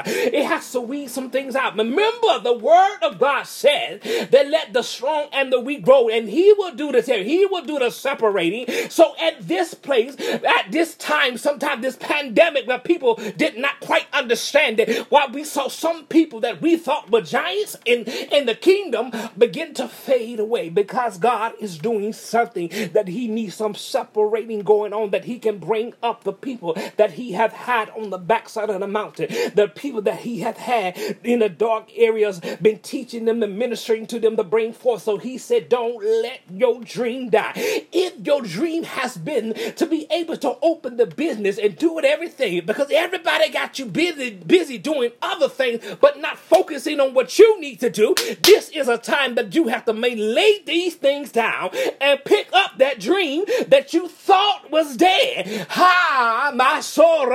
It 0.05 0.45
has 0.45 0.71
to 0.71 0.81
weed 0.81 1.09
some 1.09 1.29
things 1.29 1.55
out. 1.55 1.77
Remember, 1.77 2.39
the 2.43 2.53
word 2.57 2.97
of 3.01 3.19
God 3.19 3.43
says 3.43 4.01
that 4.31 4.47
let 4.49 4.73
the 4.73 4.83
strong 4.83 5.27
and 5.33 5.51
the 5.51 5.59
weak 5.59 5.83
grow, 5.83 6.09
and 6.09 6.29
He 6.29 6.53
will 6.53 6.73
do 6.75 6.91
this 6.91 7.07
here. 7.07 7.23
He 7.23 7.45
will 7.45 7.63
do 7.65 7.79
the 7.79 7.89
separating. 7.89 8.89
So 8.89 9.15
at 9.21 9.47
this 9.47 9.73
place, 9.73 10.15
at 10.19 10.71
this 10.71 10.95
time, 10.95 11.37
sometimes 11.37 11.81
this 11.81 11.95
pandemic 11.95 12.67
where 12.67 12.79
people 12.79 13.15
did 13.37 13.57
not 13.57 13.79
quite 13.79 14.07
understand 14.13 14.79
it, 14.79 15.07
why 15.11 15.27
we 15.31 15.43
saw 15.43 15.67
some 15.67 16.05
people 16.05 16.39
that 16.41 16.61
we 16.61 16.77
thought 16.77 17.11
were 17.11 17.21
giants 17.21 17.77
in, 17.85 18.03
in 18.05 18.45
the 18.45 18.55
kingdom 18.55 19.11
begin 19.37 19.73
to 19.75 19.87
fade 19.87 20.39
away 20.39 20.69
because 20.69 21.17
God 21.17 21.53
is 21.59 21.77
doing 21.77 22.13
something 22.13 22.69
that 22.93 23.07
He 23.07 23.27
needs 23.27 23.55
some 23.55 23.75
separating 23.75 24.61
going 24.61 24.93
on 24.93 25.11
that 25.11 25.25
He 25.25 25.39
can 25.39 25.59
bring 25.65 25.93
up 26.01 26.23
the 26.23 26.33
people 26.33 26.77
that 26.97 27.13
He 27.13 27.33
have 27.33 27.53
had 27.53 27.89
on 27.91 28.09
the 28.09 28.17
backside 28.17 28.69
of 28.69 28.79
the 28.79 28.87
mountain, 28.87 29.27
the 29.55 29.67
people 29.67 30.01
that 30.03 30.19
he 30.21 30.39
hath 30.39 30.57
had 30.57 30.97
in 31.23 31.39
the 31.39 31.49
dark 31.49 31.89
areas, 31.95 32.39
been 32.61 32.79
teaching 32.79 33.25
them 33.25 33.43
and 33.43 33.57
ministering 33.57 34.05
to 34.07 34.19
them 34.19 34.35
to 34.37 34.43
bring 34.43 34.73
forth. 34.73 35.03
So 35.03 35.17
he 35.17 35.37
said, 35.37 35.69
Don't 35.69 36.03
let 36.03 36.41
your 36.49 36.81
dream 36.81 37.29
die. 37.29 37.53
If 37.55 38.25
your 38.25 38.41
dream 38.41 38.83
has 38.83 39.17
been 39.17 39.53
to 39.75 39.85
be 39.85 40.07
able 40.11 40.37
to 40.37 40.57
open 40.61 40.97
the 40.97 41.05
business 41.05 41.57
and 41.57 41.75
do 41.77 41.99
it 41.99 42.05
everything, 42.05 42.65
because 42.65 42.89
everybody 42.91 43.49
got 43.49 43.79
you 43.79 43.85
busy, 43.85 44.31
busy 44.31 44.77
doing 44.77 45.11
other 45.21 45.49
things, 45.49 45.83
but 45.99 46.19
not 46.19 46.37
focusing 46.37 46.99
on 46.99 47.13
what 47.13 47.37
you 47.39 47.59
need 47.59 47.79
to 47.79 47.89
do, 47.89 48.15
this 48.43 48.69
is 48.69 48.87
a 48.87 48.97
time 48.97 49.35
that 49.35 49.53
you 49.55 49.67
have 49.67 49.85
to 49.85 49.93
may 49.93 50.15
lay 50.15 50.61
these 50.65 50.95
things 50.95 51.31
down 51.31 51.69
and 52.01 52.23
pick 52.25 52.49
up 52.53 52.77
that 52.77 52.99
dream 52.99 53.45
that 53.67 53.93
you 53.93 54.07
thought 54.07 54.69
was 54.71 54.97
dead 54.97 55.47
Ha, 55.69 56.51
my 56.55 56.79
soul. 56.81 57.27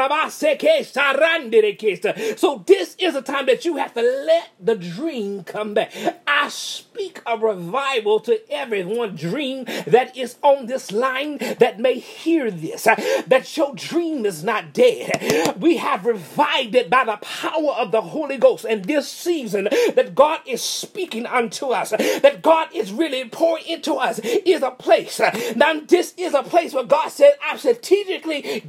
So 2.37 2.65
this 2.67 2.97
is 2.99 3.15
a 3.15 3.23
time 3.23 3.47
that 3.47 3.65
you 3.65 3.77
have 3.77 3.95
to 3.95 4.03
let 4.03 4.51
the 4.61 4.77
dream 4.77 5.45
come 5.45 5.75
back. 5.75 5.93
I 6.27 6.49
speak 6.49 7.21
a 7.27 7.37
revival 7.39 8.21
to 8.21 8.41
everyone 8.53 9.17
dream 9.17 9.65
that 9.87 10.17
is 10.17 10.37
on 10.43 10.67
this 10.67 10.93
line 10.93 11.39
that 11.59 11.79
may 11.79 11.99
hear 11.99 12.51
this. 12.51 12.87
uh, 12.87 12.97
That 13.27 13.57
your 13.57 13.75
dream 13.75 14.27
is 14.27 14.43
not 14.45 14.73
dead. 14.73 15.57
We 15.61 15.77
have 15.79 16.07
revived 16.07 16.75
it 16.75 16.91
by 16.91 17.05
the 17.05 17.19
power 17.21 17.73
of 17.73 17.93
the 17.93 18.01
Holy 18.03 18.37
Ghost. 18.37 18.65
And 18.65 18.85
this 18.85 19.09
season 19.09 19.69
that 19.95 20.15
God 20.15 20.41
is 20.47 20.63
speaking 20.63 21.27
unto 21.27 21.69
us, 21.69 21.91
that 21.91 22.43
God 22.43 22.69
is 22.75 22.93
really 22.93 23.29
pouring 23.29 23.65
into 23.67 23.95
us, 23.95 24.19
is 24.21 24.63
a 24.63 24.71
place. 24.71 25.21
Now, 25.57 25.81
this 25.81 26.15
is 26.17 26.35
a 26.35 26.43
place 26.43 26.73
where 26.75 26.85
God 26.85 27.09
said, 27.09 27.35
I'm 27.45 27.59
strategically 27.59 28.08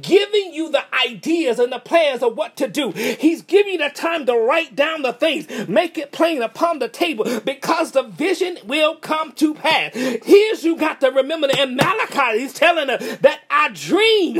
giving 0.02 0.52
you 0.54 0.70
the 0.70 0.82
ideas 0.94 1.58
and 1.58 1.72
the 1.72 1.78
plans 1.78 2.22
of 2.22 2.36
what 2.36 2.56
to 2.56 2.68
do. 2.68 2.92
He's 2.92 3.42
giving 3.42 3.74
you 3.74 3.78
the 3.78 3.90
time 3.90 4.26
to 4.26 4.34
write 4.34 4.76
down 4.76 5.02
the 5.02 5.12
things, 5.12 5.68
make 5.68 5.98
it 5.98 6.12
plain 6.12 6.42
upon 6.42 6.78
the 6.78 6.88
table, 6.88 7.40
because 7.40 7.92
the 7.92 8.02
vision 8.02 8.58
will 8.64 8.96
come 8.96 9.32
to 9.32 9.54
pass. 9.54 9.94
Here's 9.94 10.64
you 10.64 10.76
got 10.76 11.00
to 11.00 11.10
remember 11.10 11.48
in 11.48 11.76
Malachi, 11.76 12.40
he's 12.40 12.52
telling 12.52 12.90
us 12.90 13.18
that 13.18 13.40
our 13.50 13.70
dream 13.70 14.36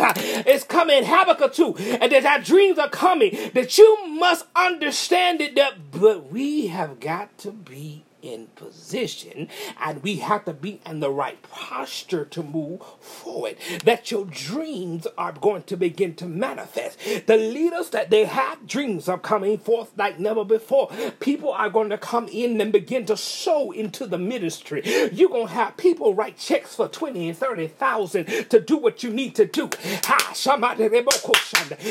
is 0.46 0.64
coming, 0.64 1.04
Habakkuk 1.04 1.54
2, 1.54 1.76
and 2.00 2.12
that 2.12 2.24
our 2.24 2.40
dreams 2.40 2.78
are 2.78 2.88
coming, 2.88 3.36
that 3.54 3.78
you 3.78 4.06
must 4.08 4.46
understand 4.54 5.40
it, 5.40 5.54
that, 5.56 5.90
but 5.90 6.30
we 6.30 6.68
have 6.68 7.00
got 7.00 7.36
to 7.38 7.50
be 7.50 8.04
in 8.22 8.46
position 8.56 9.48
and 9.80 10.02
we 10.02 10.16
have 10.16 10.44
to 10.44 10.52
be 10.52 10.80
in 10.86 11.00
the 11.00 11.10
right 11.10 11.40
posture 11.42 12.24
to 12.24 12.42
move 12.42 12.80
forward 13.00 13.56
that 13.84 14.10
your 14.10 14.24
dreams 14.26 15.06
are 15.18 15.32
going 15.32 15.62
to 15.64 15.76
begin 15.76 16.14
to 16.14 16.26
manifest. 16.26 16.98
The 17.26 17.36
leaders 17.36 17.90
that 17.90 18.10
they 18.10 18.24
have 18.24 18.66
dreams 18.66 19.08
are 19.08 19.18
coming 19.18 19.58
forth 19.58 19.92
like 19.96 20.18
never 20.18 20.44
before. 20.44 20.90
People 21.20 21.52
are 21.52 21.70
going 21.70 21.90
to 21.90 21.98
come 21.98 22.28
in 22.28 22.60
and 22.60 22.72
begin 22.72 23.06
to 23.06 23.16
sow 23.16 23.70
into 23.70 24.06
the 24.06 24.18
ministry. 24.18 24.82
You're 25.12 25.28
going 25.28 25.48
to 25.48 25.52
have 25.52 25.76
people 25.76 26.14
write 26.14 26.38
checks 26.38 26.74
for 26.74 26.88
20 26.88 27.28
and 27.28 27.38
30,000 27.38 28.26
to 28.50 28.60
do 28.60 28.76
what 28.76 29.02
you 29.02 29.10
need 29.10 29.34
to 29.36 29.46
do. 29.46 29.70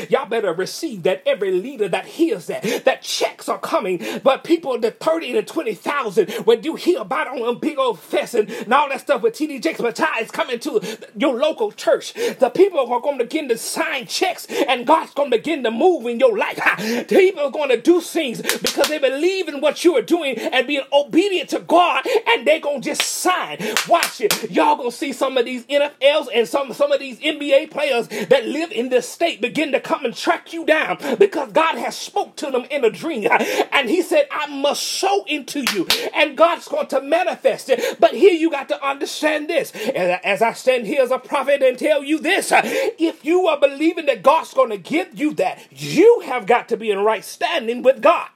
Y'all 0.09 0.25
better 0.25 0.53
receive 0.53 1.03
that. 1.03 1.23
Every 1.25 1.51
leader 1.51 1.87
that 1.87 2.05
hears 2.05 2.47
that 2.47 2.63
that 2.85 3.01
checks 3.01 3.47
are 3.49 3.59
coming 3.59 3.99
but 4.23 4.43
people 4.43 4.77
the 4.79 4.91
30 4.91 5.33
to 5.33 5.43
20,000 5.43 6.18
when 6.45 6.63
you 6.63 6.75
hear 6.75 7.01
about 7.01 7.27
on 7.27 7.41
them 7.41 7.59
big 7.59 7.77
old 7.77 7.99
fest 7.99 8.35
and, 8.35 8.49
and 8.49 8.73
all 8.73 8.89
that 8.89 9.01
stuff 9.01 9.21
with 9.21 9.35
TD 9.35 9.61
Jakes 9.61 9.81
but 9.81 9.99
is 10.19 10.31
coming 10.31 10.59
to 10.59 10.81
your 11.15 11.35
local 11.35 11.71
church. 11.71 12.13
The 12.13 12.51
people 12.53 12.79
are 12.79 13.01
going 13.01 13.17
to 13.17 13.25
begin 13.25 13.49
to 13.49 13.57
sign 13.57 14.07
checks 14.07 14.47
and 14.47 14.85
God's 14.85 15.13
going 15.13 15.31
to 15.31 15.37
begin 15.37 15.63
to 15.63 15.71
move 15.71 16.05
in 16.05 16.19
your 16.19 16.37
life. 16.37 16.59
People 17.07 17.43
are 17.43 17.51
going 17.51 17.69
to 17.69 17.81
do 17.81 18.01
things 18.01 18.41
because 18.41 18.87
they 18.87 18.99
believe 18.99 19.47
in 19.47 19.61
what 19.61 19.83
you 19.83 19.95
are 19.97 20.01
doing 20.01 20.37
and 20.37 20.67
being 20.67 20.83
obedient 20.91 21.49
to 21.49 21.59
God 21.59 22.05
and 22.27 22.45
they're 22.47 22.59
going 22.59 22.81
to 22.81 22.89
just 22.89 23.01
sign. 23.01 23.57
Watch 23.87 24.21
it. 24.21 24.51
Y'all 24.51 24.75
going 24.75 24.91
to 24.91 24.95
see 24.95 25.13
some 25.13 25.37
of 25.37 25.45
these 25.45 25.65
NFLs 25.65 26.27
and 26.33 26.47
some 26.47 26.73
some 26.73 26.91
of 26.91 26.99
these 26.99 27.19
NBA 27.19 27.71
players 27.71 28.07
that 28.07 28.45
live 28.45 28.71
in 28.71 28.89
this 28.89 29.07
state 29.07 29.41
begin 29.41 29.71
to 29.71 29.79
come 29.79 30.05
and 30.05 30.15
track 30.15 30.53
you 30.53 30.65
down 30.65 30.97
because 31.17 31.51
God 31.51 31.77
has 31.77 31.97
spoke 31.97 32.35
to 32.37 32.51
them 32.51 32.65
in 32.69 32.83
a 32.83 32.89
dream. 32.89 33.27
And 33.71 33.89
he 33.89 34.01
said 34.01 34.27
I 34.31 34.47
must 34.47 34.83
sow 34.83 35.23
into 35.27 35.61
you 35.73 35.87
and 36.13 36.37
God's 36.37 36.67
going 36.67 36.87
to 36.87 37.01
manifest 37.01 37.69
it. 37.69 37.99
But 37.99 38.13
here 38.13 38.33
you 38.33 38.51
got 38.51 38.69
to 38.69 38.85
understand 38.85 39.49
this. 39.49 39.71
As 39.73 40.41
I 40.41 40.53
stand 40.53 40.87
here 40.87 41.01
as 41.01 41.11
a 41.11 41.19
prophet 41.19 41.61
and 41.61 41.77
tell 41.77 42.03
you 42.03 42.19
this 42.19 42.51
uh, 42.51 42.61
if 42.63 43.23
you 43.25 43.47
are 43.47 43.59
believing 43.59 44.05
that 44.07 44.23
God's 44.23 44.53
going 44.53 44.69
to 44.69 44.77
give 44.77 45.19
you 45.19 45.33
that 45.35 45.59
you 45.71 46.21
have 46.25 46.45
got 46.45 46.69
to 46.69 46.77
be 46.77 46.91
in 46.91 46.99
right 46.99 47.23
standing 47.23 47.81
with 47.81 48.01
God 48.01 48.29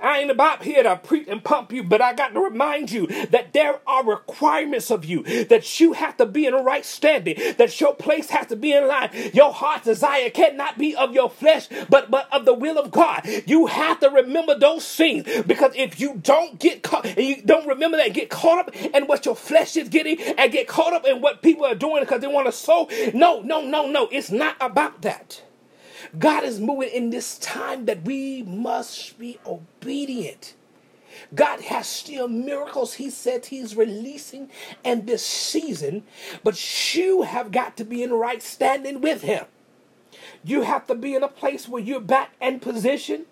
I 0.00 0.20
ain't 0.20 0.30
about 0.30 0.62
here 0.62 0.82
to 0.82 0.96
preach 0.96 1.28
and 1.28 1.42
pump 1.42 1.72
you, 1.72 1.82
but 1.82 2.00
I 2.00 2.14
got 2.14 2.34
to 2.34 2.40
remind 2.40 2.90
you 2.90 3.06
that 3.28 3.52
there 3.52 3.80
are 3.86 4.04
requirements 4.04 4.90
of 4.90 5.04
you, 5.04 5.22
that 5.46 5.80
you 5.80 5.94
have 5.94 6.16
to 6.18 6.26
be 6.26 6.46
in 6.46 6.52
the 6.52 6.62
right 6.62 6.84
standing, 6.84 7.36
that 7.58 7.80
your 7.80 7.94
place 7.94 8.30
has 8.30 8.46
to 8.48 8.56
be 8.56 8.72
in 8.72 8.86
line. 8.88 9.10
Your 9.32 9.52
heart's 9.52 9.84
desire 9.86 10.30
cannot 10.30 10.78
be 10.78 10.94
of 10.96 11.14
your 11.14 11.30
flesh, 11.30 11.68
but, 11.88 12.10
but 12.10 12.32
of 12.32 12.44
the 12.44 12.54
will 12.54 12.78
of 12.78 12.90
God. 12.90 13.26
You 13.46 13.66
have 13.66 14.00
to 14.00 14.10
remember 14.10 14.58
those 14.58 14.86
things 14.94 15.24
because 15.46 15.72
if 15.74 16.00
you 16.00 16.20
don't 16.22 16.58
get 16.58 16.82
caught 16.82 17.06
and 17.06 17.18
you 17.18 17.42
don't 17.42 17.66
remember 17.66 17.96
that, 17.96 18.14
get 18.14 18.30
caught 18.30 18.68
up 18.68 18.76
in 18.76 19.06
what 19.06 19.24
your 19.24 19.36
flesh 19.36 19.76
is 19.76 19.88
getting 19.88 20.20
and 20.20 20.52
get 20.52 20.68
caught 20.68 20.92
up 20.92 21.06
in 21.06 21.20
what 21.20 21.42
people 21.42 21.64
are 21.64 21.74
doing 21.74 22.02
because 22.02 22.20
they 22.20 22.26
want 22.26 22.46
to 22.46 22.52
sow. 22.52 22.88
No, 23.14 23.40
no, 23.40 23.62
no, 23.62 23.88
no. 23.90 24.08
It's 24.12 24.30
not 24.30 24.56
about 24.60 25.02
that. 25.02 25.42
God 26.18 26.44
is 26.44 26.60
moving 26.60 26.90
in 26.90 27.10
this 27.10 27.38
time 27.38 27.86
that 27.86 28.04
we 28.04 28.42
must 28.42 29.18
be 29.18 29.38
obedient. 29.46 30.54
God 31.34 31.62
has 31.62 31.86
still 31.86 32.28
miracles 32.28 32.94
he 32.94 33.10
said 33.10 33.46
he's 33.46 33.76
releasing 33.76 34.50
in 34.84 35.06
this 35.06 35.24
season, 35.24 36.04
but 36.44 36.94
you 36.94 37.22
have 37.22 37.50
got 37.50 37.76
to 37.78 37.84
be 37.84 38.02
in 38.02 38.12
right 38.12 38.42
standing 38.42 39.00
with 39.00 39.22
him. 39.22 39.46
You 40.44 40.62
have 40.62 40.86
to 40.86 40.94
be 40.94 41.14
in 41.14 41.22
a 41.22 41.28
place 41.28 41.68
where 41.68 41.82
you're 41.82 42.00
back 42.00 42.32
in 42.40 42.60
position. 42.60 43.26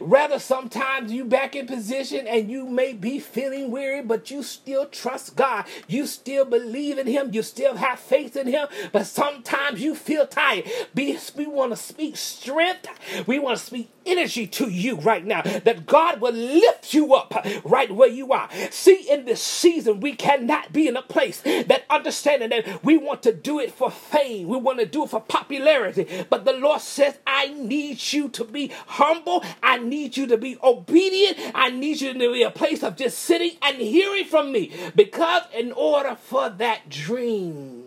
Rather, 0.00 0.38
sometimes 0.38 1.12
you 1.12 1.24
back 1.24 1.56
in 1.56 1.66
position 1.66 2.26
and 2.26 2.50
you 2.50 2.66
may 2.66 2.92
be 2.92 3.18
feeling 3.18 3.70
weary, 3.70 4.02
but 4.02 4.30
you 4.30 4.42
still 4.42 4.86
trust 4.86 5.36
God. 5.36 5.64
You 5.88 6.06
still 6.06 6.44
believe 6.44 6.98
in 6.98 7.06
Him. 7.06 7.30
You 7.32 7.42
still 7.42 7.76
have 7.76 7.98
faith 7.98 8.36
in 8.36 8.46
Him. 8.46 8.68
But 8.92 9.06
sometimes 9.06 9.80
you 9.80 9.94
feel 9.94 10.26
tired. 10.26 10.70
Be, 10.94 11.18
we 11.36 11.46
want 11.46 11.72
to 11.72 11.76
speak 11.76 12.16
strength. 12.16 12.86
We 13.26 13.38
want 13.38 13.58
to 13.58 13.64
speak 13.64 13.90
energy 14.06 14.46
to 14.46 14.68
you 14.68 14.96
right 14.96 15.24
now 15.24 15.42
that 15.42 15.86
God 15.86 16.20
will 16.20 16.32
lift 16.32 16.94
you 16.94 17.14
up 17.14 17.46
right 17.64 17.90
where 17.90 18.08
you 18.08 18.32
are. 18.32 18.48
See, 18.70 19.06
in 19.10 19.24
this 19.24 19.42
season, 19.42 20.00
we 20.00 20.14
cannot 20.14 20.72
be 20.72 20.88
in 20.88 20.96
a 20.96 21.02
place 21.02 21.40
that 21.42 21.84
understanding 21.90 22.50
that 22.50 22.84
we 22.84 22.96
want 22.96 23.22
to 23.24 23.32
do 23.32 23.58
it 23.60 23.72
for 23.72 23.90
fame, 23.90 24.48
we 24.48 24.56
want 24.56 24.78
to 24.80 24.86
do 24.86 25.04
it 25.04 25.10
for 25.10 25.20
popularity. 25.20 26.06
But 26.28 26.44
the 26.44 26.52
Lord 26.52 26.80
says, 26.80 27.18
I 27.26 27.48
need 27.48 28.12
you 28.12 28.28
to 28.30 28.44
be 28.44 28.72
humble, 28.86 29.44
I 29.62 29.78
need 29.78 30.16
you 30.16 30.26
to 30.28 30.36
be 30.36 30.58
obedient, 30.62 31.38
I 31.54 31.70
need 31.70 32.00
you 32.00 32.12
to 32.12 32.18
be 32.18 32.42
a 32.42 32.50
place 32.50 32.82
of 32.82 32.96
just 32.96 33.18
sitting 33.18 33.52
and 33.62 33.76
hearing 33.76 34.24
from 34.24 34.52
me. 34.52 34.72
Because 34.94 35.42
in 35.56 35.72
order 35.72 36.16
for 36.16 36.48
that 36.50 36.88
dream 36.88 37.84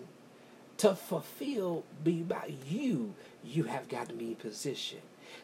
to 0.77 0.95
fulfill 0.95 1.83
be 2.03 2.21
by 2.21 2.53
you, 2.67 3.15
you 3.43 3.63
have 3.63 3.88
got 3.89 4.09
to 4.09 4.15
be 4.15 4.29
in 4.29 4.36
position. 4.36 4.99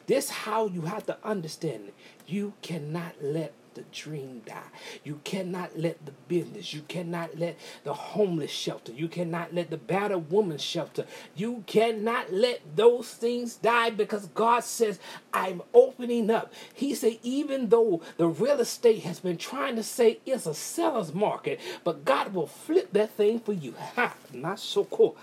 This 0.07 0.29
how 0.29 0.67
you 0.67 0.81
have 0.81 1.05
to 1.07 1.17
understand. 1.23 1.91
You 2.27 2.53
cannot 2.61 3.13
let 3.21 3.53
the 3.75 3.83
dream 3.91 4.41
die. 4.45 4.61
You 5.03 5.19
cannot 5.23 5.77
let 5.77 6.05
the 6.05 6.11
business. 6.27 6.73
You 6.73 6.81
cannot 6.87 7.37
let 7.37 7.57
the 7.83 7.93
homeless 7.93 8.51
shelter. 8.51 8.91
You 8.91 9.07
cannot 9.07 9.53
let 9.53 9.69
the 9.69 9.77
battered 9.77 10.31
woman 10.31 10.57
shelter. 10.57 11.05
You 11.35 11.63
cannot 11.67 12.31
let 12.33 12.61
those 12.75 13.09
things 13.13 13.55
die 13.55 13.89
because 13.91 14.27
God 14.27 14.63
says, 14.63 14.99
I'm 15.33 15.61
opening 15.73 16.29
up. 16.29 16.53
He 16.73 16.93
said, 16.95 17.19
even 17.23 17.69
though 17.69 18.01
the 18.17 18.27
real 18.27 18.59
estate 18.59 19.03
has 19.03 19.19
been 19.19 19.37
trying 19.37 19.75
to 19.75 19.83
say 19.83 20.19
it's 20.25 20.45
a 20.45 20.53
seller's 20.53 21.13
market, 21.13 21.59
but 21.83 22.05
God 22.05 22.33
will 22.33 22.47
flip 22.47 22.93
that 22.93 23.11
thing 23.11 23.39
for 23.39 23.53
you. 23.53 23.73
Ha, 23.95 24.13
not 24.33 24.59
so 24.59 24.85
cool. 24.85 25.17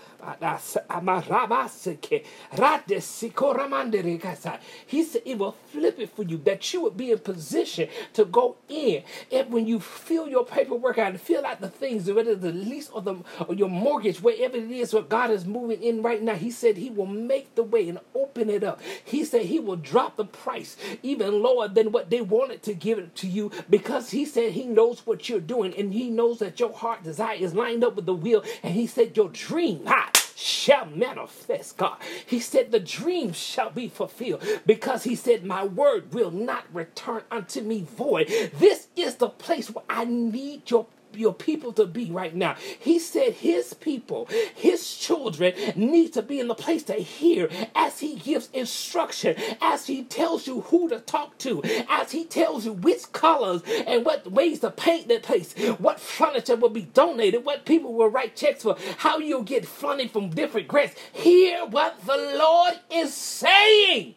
He 4.87 5.03
said 5.03 5.21
it 5.25 5.37
will 5.37 5.55
flip 5.71 5.99
it 5.99 6.09
for 6.15 6.23
you 6.23 6.37
that 6.45 6.73
you 6.73 6.81
would 6.81 6.97
be 6.97 7.11
in 7.11 7.19
position 7.19 7.89
to 8.13 8.25
go 8.25 8.36
in. 8.69 9.03
And 9.31 9.51
when 9.51 9.67
you 9.67 9.79
fill 9.79 10.27
your 10.27 10.45
paperwork 10.45 10.97
out 10.97 11.11
and 11.11 11.21
fill 11.21 11.45
out 11.45 11.61
the 11.61 11.69
things, 11.69 12.09
whether 12.09 12.35
the 12.35 12.51
lease 12.51 12.89
or 12.89 13.01
the 13.01 13.15
or 13.47 13.55
your 13.55 13.69
mortgage, 13.69 14.21
wherever 14.21 14.57
it 14.57 14.71
is 14.71 14.93
what 14.93 15.09
God 15.09 15.31
is 15.31 15.45
moving 15.45 15.81
in 15.81 16.01
right 16.01 16.21
now, 16.21 16.35
He 16.35 16.51
said 16.51 16.77
He 16.77 16.89
will 16.89 17.05
make 17.07 17.55
the 17.55 17.63
way 17.63 17.87
and 17.89 17.99
open 18.15 18.49
it 18.49 18.63
up. 18.63 18.81
He 19.03 19.23
said 19.23 19.43
He 19.43 19.59
will 19.59 19.75
drop 19.75 20.15
the 20.17 20.25
price 20.25 20.77
even 21.03 21.41
lower 21.41 21.67
than 21.67 21.91
what 21.91 22.09
they 22.09 22.21
wanted 22.21 22.63
to 22.63 22.73
give 22.73 22.99
it 22.99 23.15
to 23.17 23.27
you 23.27 23.51
because 23.69 24.11
He 24.11 24.25
said 24.25 24.53
He 24.53 24.65
knows 24.65 25.05
what 25.05 25.29
you're 25.29 25.39
doing 25.39 25.73
and 25.77 25.93
He 25.93 26.09
knows 26.09 26.39
that 26.39 26.59
your 26.59 26.73
heart 26.73 27.03
desire 27.03 27.37
is 27.37 27.53
lined 27.53 27.83
up 27.83 27.95
with 27.95 28.05
the 28.05 28.13
will. 28.13 28.43
And 28.63 28.73
He 28.73 28.87
said 28.87 29.17
your 29.17 29.29
dream, 29.29 29.85
ha, 29.85 30.11
shall 30.37 30.85
manifest, 30.85 31.77
God. 31.77 31.97
He 32.25 32.39
said, 32.39 32.71
The 32.71 32.79
dream 32.79 33.33
shall 33.33 33.71
be 33.71 33.89
fulfilled 33.89 34.43
because 34.65 35.03
He 35.03 35.15
said, 35.15 35.43
My 35.43 35.65
word 35.65 36.13
will 36.13 36.31
not 36.31 36.65
return 36.71 37.23
unto 37.31 37.61
me 37.61 37.81
void. 37.81 38.27
This 38.53 38.87
is 38.95 39.15
the 39.15 39.29
place 39.29 39.71
where 39.71 39.85
I 39.89 40.05
need 40.05 40.69
your 40.69 40.85
your 41.17 41.33
people 41.33 41.73
to 41.73 41.85
be 41.85 42.11
right 42.11 42.35
now. 42.35 42.55
He 42.79 42.99
said 42.99 43.33
his 43.33 43.73
people, 43.73 44.27
his 44.55 44.95
children, 44.95 45.53
need 45.75 46.13
to 46.13 46.21
be 46.21 46.39
in 46.39 46.47
the 46.47 46.55
place 46.55 46.83
to 46.83 46.93
hear 46.93 47.49
as 47.75 47.99
he 47.99 48.15
gives 48.15 48.49
instruction, 48.53 49.35
as 49.61 49.87
he 49.87 50.03
tells 50.03 50.47
you 50.47 50.61
who 50.61 50.89
to 50.89 50.99
talk 50.99 51.37
to, 51.39 51.61
as 51.89 52.11
he 52.11 52.25
tells 52.25 52.65
you 52.65 52.73
which 52.73 53.11
colors 53.11 53.61
and 53.87 54.05
what 54.05 54.31
ways 54.31 54.59
to 54.61 54.71
paint 54.71 55.07
that 55.07 55.23
place, 55.23 55.53
what 55.79 55.99
furniture 55.99 56.55
will 56.55 56.69
be 56.69 56.83
donated, 56.83 57.45
what 57.45 57.65
people 57.65 57.93
will 57.93 58.09
write 58.09 58.35
checks 58.35 58.63
for, 58.63 58.77
how 58.97 59.17
you'll 59.17 59.43
get 59.43 59.65
funding 59.65 60.09
from 60.09 60.29
different 60.29 60.67
grants. 60.67 60.95
Hear 61.13 61.65
what 61.65 62.05
the 62.05 62.17
Lord 62.37 62.75
is 62.91 63.13
saying. 63.13 64.15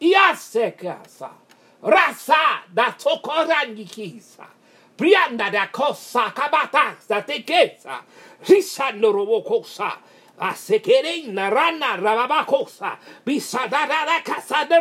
Yasekasa. 0.00 1.30
Rasa 1.82 2.62
da 2.74 2.92
tokorangikisa. 2.92 4.46
Brianda 5.00 5.50
da 5.50 5.66
kosa 5.72 6.30
kabata 6.34 6.94
sa 7.00 7.22
tekesa. 7.22 8.02
Risa 8.46 8.92
norobokosa. 8.92 9.92
Asekere 10.38 11.26
narana 11.32 11.96
rababakosa. 11.96 12.98
Bisadara 13.24 14.04
da 14.04 14.20
casa 14.22 14.66
de. 14.68 14.76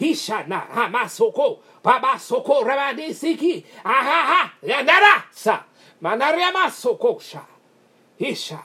Hishana 0.00 0.60
hamasoko. 0.74 1.58
Rabade. 1.84 3.64
Ahaha. 3.84 4.50
Hisha 8.18 8.62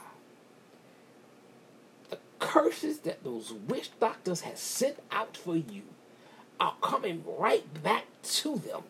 the 2.10 2.18
curses 2.38 2.98
that 3.00 3.22
those 3.24 3.52
witch 3.68 3.90
doctors 4.00 4.40
have 4.42 4.58
sent 4.58 4.98
out 5.10 5.36
for 5.36 5.56
you 5.56 5.82
are 6.60 6.74
coming 6.80 7.24
right 7.38 7.82
back 7.82 8.04
to 8.22 8.56
them 8.58 8.82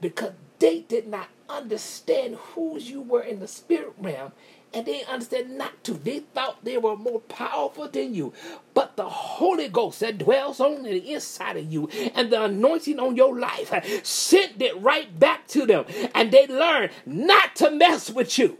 because 0.00 0.32
they 0.64 0.80
did 0.80 1.06
not 1.06 1.28
understand 1.46 2.36
whose 2.36 2.88
you 2.88 3.02
were 3.02 3.20
in 3.20 3.38
the 3.38 3.46
spirit 3.46 3.92
realm 3.98 4.32
and 4.72 4.86
they 4.86 5.04
understand 5.04 5.58
not 5.58 5.84
to. 5.84 5.92
They 5.92 6.20
thought 6.20 6.64
they 6.64 6.78
were 6.78 6.96
more 6.96 7.20
powerful 7.20 7.86
than 7.86 8.14
you. 8.14 8.32
But 8.72 8.96
the 8.96 9.06
Holy 9.06 9.68
Ghost 9.68 10.00
that 10.00 10.16
dwells 10.16 10.60
on 10.60 10.84
the 10.84 11.12
inside 11.12 11.58
of 11.58 11.70
you 11.70 11.90
and 12.14 12.32
the 12.32 12.44
anointing 12.44 12.98
on 12.98 13.14
your 13.14 13.38
life 13.38 13.74
sent 14.06 14.62
it 14.62 14.80
right 14.80 15.20
back 15.20 15.46
to 15.48 15.66
them. 15.66 15.84
And 16.14 16.32
they 16.32 16.46
learned 16.46 16.92
not 17.04 17.54
to 17.56 17.70
mess 17.70 18.10
with 18.10 18.38
you. 18.38 18.56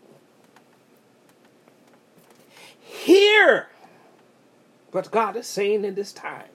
Hear 2.80 3.70
what 4.92 5.10
God 5.10 5.36
is 5.36 5.46
saying 5.46 5.86
in 5.86 5.94
this 5.94 6.12
time 6.12 6.50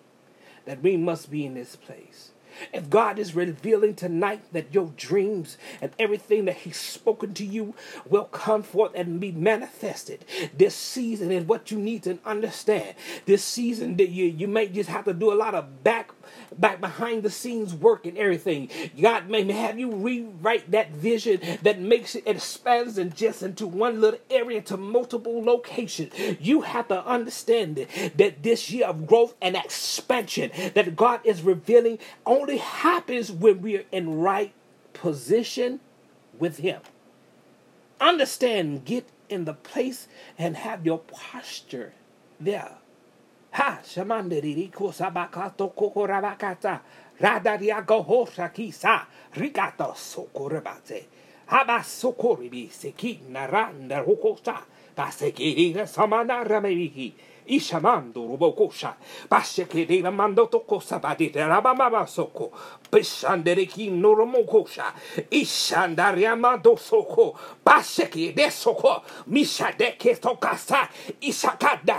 that 0.65 0.83
we 0.83 0.95
must 0.95 1.31
be 1.31 1.43
in 1.43 1.55
this 1.55 1.75
place. 1.75 2.28
If 2.73 2.89
God 2.89 3.19
is 3.19 3.35
revealing 3.35 3.95
tonight 3.95 4.41
that 4.51 4.73
your 4.73 4.91
dreams 4.97 5.57
and 5.81 5.91
everything 5.99 6.45
that 6.45 6.57
He's 6.57 6.77
spoken 6.77 7.33
to 7.35 7.45
you 7.45 7.75
will 8.07 8.25
come 8.25 8.63
forth 8.63 8.91
and 8.95 9.19
be 9.19 9.31
manifested, 9.31 10.25
this 10.55 10.75
season 10.75 11.31
is 11.31 11.45
what 11.45 11.71
you 11.71 11.79
need 11.79 12.03
to 12.03 12.19
understand. 12.25 12.95
This 13.25 13.43
season 13.43 13.97
that 13.97 14.09
you 14.09 14.25
you 14.25 14.47
may 14.47 14.67
just 14.67 14.89
have 14.89 15.05
to 15.05 15.13
do 15.13 15.31
a 15.31 15.35
lot 15.35 15.55
of 15.55 15.83
back 15.83 16.11
back 16.57 16.81
behind 16.81 17.23
the 17.23 17.29
scenes 17.29 17.73
work 17.73 18.05
and 18.05 18.17
everything. 18.17 18.69
God 18.99 19.29
may 19.29 19.49
have 19.51 19.79
you 19.79 19.91
rewrite 19.91 20.71
that 20.71 20.91
vision 20.91 21.41
that 21.63 21.79
makes 21.79 22.15
it 22.15 22.23
expands 22.25 22.97
and 22.97 23.15
just 23.15 23.43
into 23.43 23.67
one 23.67 24.01
little 24.01 24.19
area 24.29 24.61
to 24.63 24.77
multiple 24.77 25.43
locations. 25.43 26.13
You 26.39 26.61
have 26.61 26.87
to 26.89 27.05
understand 27.05 27.87
that, 28.15 28.43
this 28.43 28.69
year 28.69 28.87
of 28.87 29.05
growth 29.05 29.35
and 29.41 29.55
expansion 29.55 30.51
that 30.73 30.95
God 30.95 31.21
is 31.23 31.41
revealing 31.41 31.99
only 32.25 32.57
happens 32.57 33.31
when 33.31 33.61
we 33.61 33.77
are 33.77 33.85
in 33.91 34.19
right 34.19 34.53
position 34.93 35.79
with 36.37 36.57
Him. 36.57 36.81
Understand, 37.99 38.85
get 38.85 39.09
in 39.29 39.45
the 39.45 39.53
place 39.53 40.07
and 40.37 40.57
have 40.57 40.85
your 40.85 40.99
posture 40.99 41.93
there. 42.39 42.78
Ha, 43.51 43.79
shamandeririku 43.83 44.93
sabakato 44.93 45.69
kokorabakata, 45.75 46.79
radariago 47.19 48.03
hoshaki 48.03 48.71
sa, 48.71 49.05
rigato 49.35 49.93
sokorabate 49.95 51.05
haba 51.49 51.83
sokoribi 51.83 52.69
seki 52.71 53.19
naranda 53.29 54.03
hokosa, 54.05 54.61
basekirira 54.95 55.87
samanarameriki, 55.87 57.13
ishamando 57.47 58.27
robokosa 58.27 58.93
paseki 59.29 59.85
riva 59.87 60.11
mando 60.11 60.45
tokosa 60.45 60.99
badite 60.99 61.41
raba 61.41 61.73
mabasoko, 61.73 62.51
pesande 62.91 63.55
reki 63.55 63.89
normo 63.91 64.45
kosa 64.45 64.93
ishandariamado 65.31 66.77
soko, 66.77 67.35
bashekide 67.65 68.51
soko, 68.51 69.01
misade 69.27 69.97
ke 69.97 70.15
tokasa, 70.21 70.87
i 71.21 71.31
sakada 71.31 71.98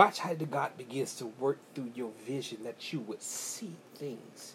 Watch 0.00 0.20
how 0.20 0.32
the 0.32 0.46
God 0.46 0.78
begins 0.78 1.14
to 1.16 1.26
work 1.26 1.58
through 1.74 1.92
your 1.94 2.10
vision 2.26 2.64
that 2.64 2.90
you 2.90 3.00
would 3.00 3.20
see 3.20 3.76
things 3.96 4.54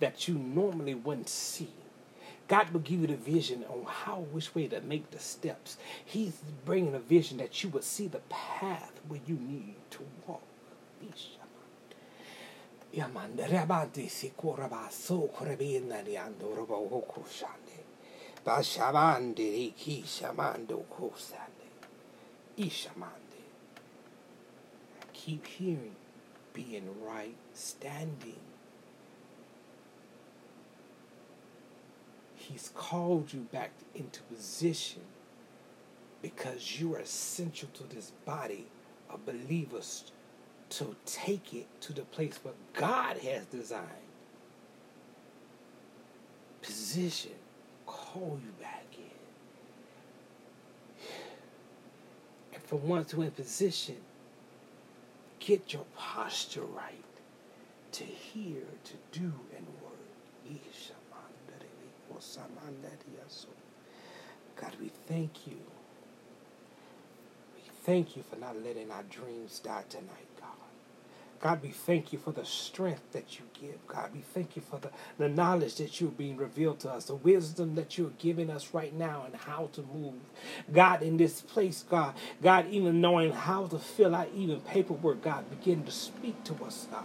that 0.00 0.28
you 0.28 0.34
normally 0.34 0.92
wouldn't 0.92 1.30
see. 1.30 1.70
God 2.46 2.68
will 2.68 2.80
give 2.80 3.00
you 3.00 3.06
the 3.06 3.16
vision 3.16 3.64
on 3.70 3.86
how, 3.88 4.16
which 4.16 4.54
way 4.54 4.66
to 4.66 4.82
make 4.82 5.10
the 5.10 5.18
steps. 5.18 5.78
He's 6.04 6.36
bringing 6.66 6.94
a 6.94 6.98
vision 6.98 7.38
that 7.38 7.64
you 7.64 7.70
would 7.70 7.84
see 7.84 8.06
the 8.06 8.18
path 8.28 8.92
where 9.08 9.20
you 9.26 9.36
need 9.36 9.76
to 9.92 10.00
walk. 10.26 10.42
Yamanda 12.94 13.48
keep 25.24 25.46
hearing 25.46 25.94
being 26.52 26.88
right 27.06 27.34
standing. 27.54 28.40
He's 32.36 32.72
called 32.74 33.32
you 33.32 33.40
back 33.52 33.70
into 33.94 34.20
position 34.22 35.02
because 36.20 36.80
you 36.80 36.94
are 36.94 36.98
essential 36.98 37.68
to 37.74 37.84
this 37.84 38.12
body 38.24 38.66
of 39.10 39.24
believers 39.24 40.10
to 40.70 40.96
take 41.06 41.54
it 41.54 41.66
to 41.82 41.92
the 41.92 42.02
place 42.02 42.40
where 42.42 42.54
God 42.72 43.18
has 43.18 43.44
designed. 43.46 43.86
Position, 46.62 47.32
call 47.86 48.40
you 48.44 48.52
back 48.60 48.86
in. 48.96 49.04
And 52.54 52.62
for 52.62 52.76
once 52.76 53.10
to 53.10 53.22
in 53.22 53.30
position, 53.32 53.96
get 55.44 55.72
your 55.72 55.84
posture 55.96 56.62
right 56.62 57.04
to 57.92 58.04
hear, 58.04 58.62
to 58.84 58.94
do, 59.18 59.32
and 59.56 59.66
word. 59.82 59.92
God, 64.56 64.76
we 64.80 64.90
thank 65.08 65.46
you. 65.46 65.58
We 67.56 67.62
thank 67.84 68.16
you 68.16 68.22
for 68.22 68.36
not 68.36 68.62
letting 68.62 68.90
our 68.92 69.02
dreams 69.04 69.58
die 69.58 69.82
tonight, 69.88 70.31
God. 71.42 71.62
We 71.62 71.70
thank 71.70 72.12
you 72.12 72.20
for 72.20 72.32
the 72.32 72.46
strength 72.46 73.02
that 73.12 73.38
you 73.38 73.46
give. 73.60 73.86
God, 73.88 74.10
we 74.14 74.20
thank 74.20 74.56
you 74.56 74.62
for 74.62 74.78
the, 74.80 74.90
the 75.18 75.28
knowledge 75.28 75.76
that 75.76 76.00
you're 76.00 76.10
being 76.10 76.38
revealed 76.38 76.80
to 76.80 76.90
us, 76.90 77.06
the 77.06 77.16
wisdom 77.16 77.74
that 77.76 77.98
you're 77.98 78.12
giving 78.18 78.50
us 78.50 78.72
right 78.74 78.94
now 78.94 79.24
and 79.26 79.36
how 79.36 79.70
to 79.74 79.82
move. 79.82 80.14
God, 80.72 81.02
in 81.02 81.18
this 81.18 81.42
place, 81.42 81.84
God, 81.88 82.14
God, 82.42 82.68
even 82.70 83.02
knowing 83.02 83.32
how 83.32 83.66
to 83.68 83.78
fill 83.78 84.14
out 84.14 84.30
even 84.36 84.60
paperwork, 84.62 85.22
God, 85.22 85.50
begin 85.50 85.84
to 85.84 85.92
speak 85.92 86.44
to 86.44 86.54
us, 86.64 86.86
God. 86.90 87.04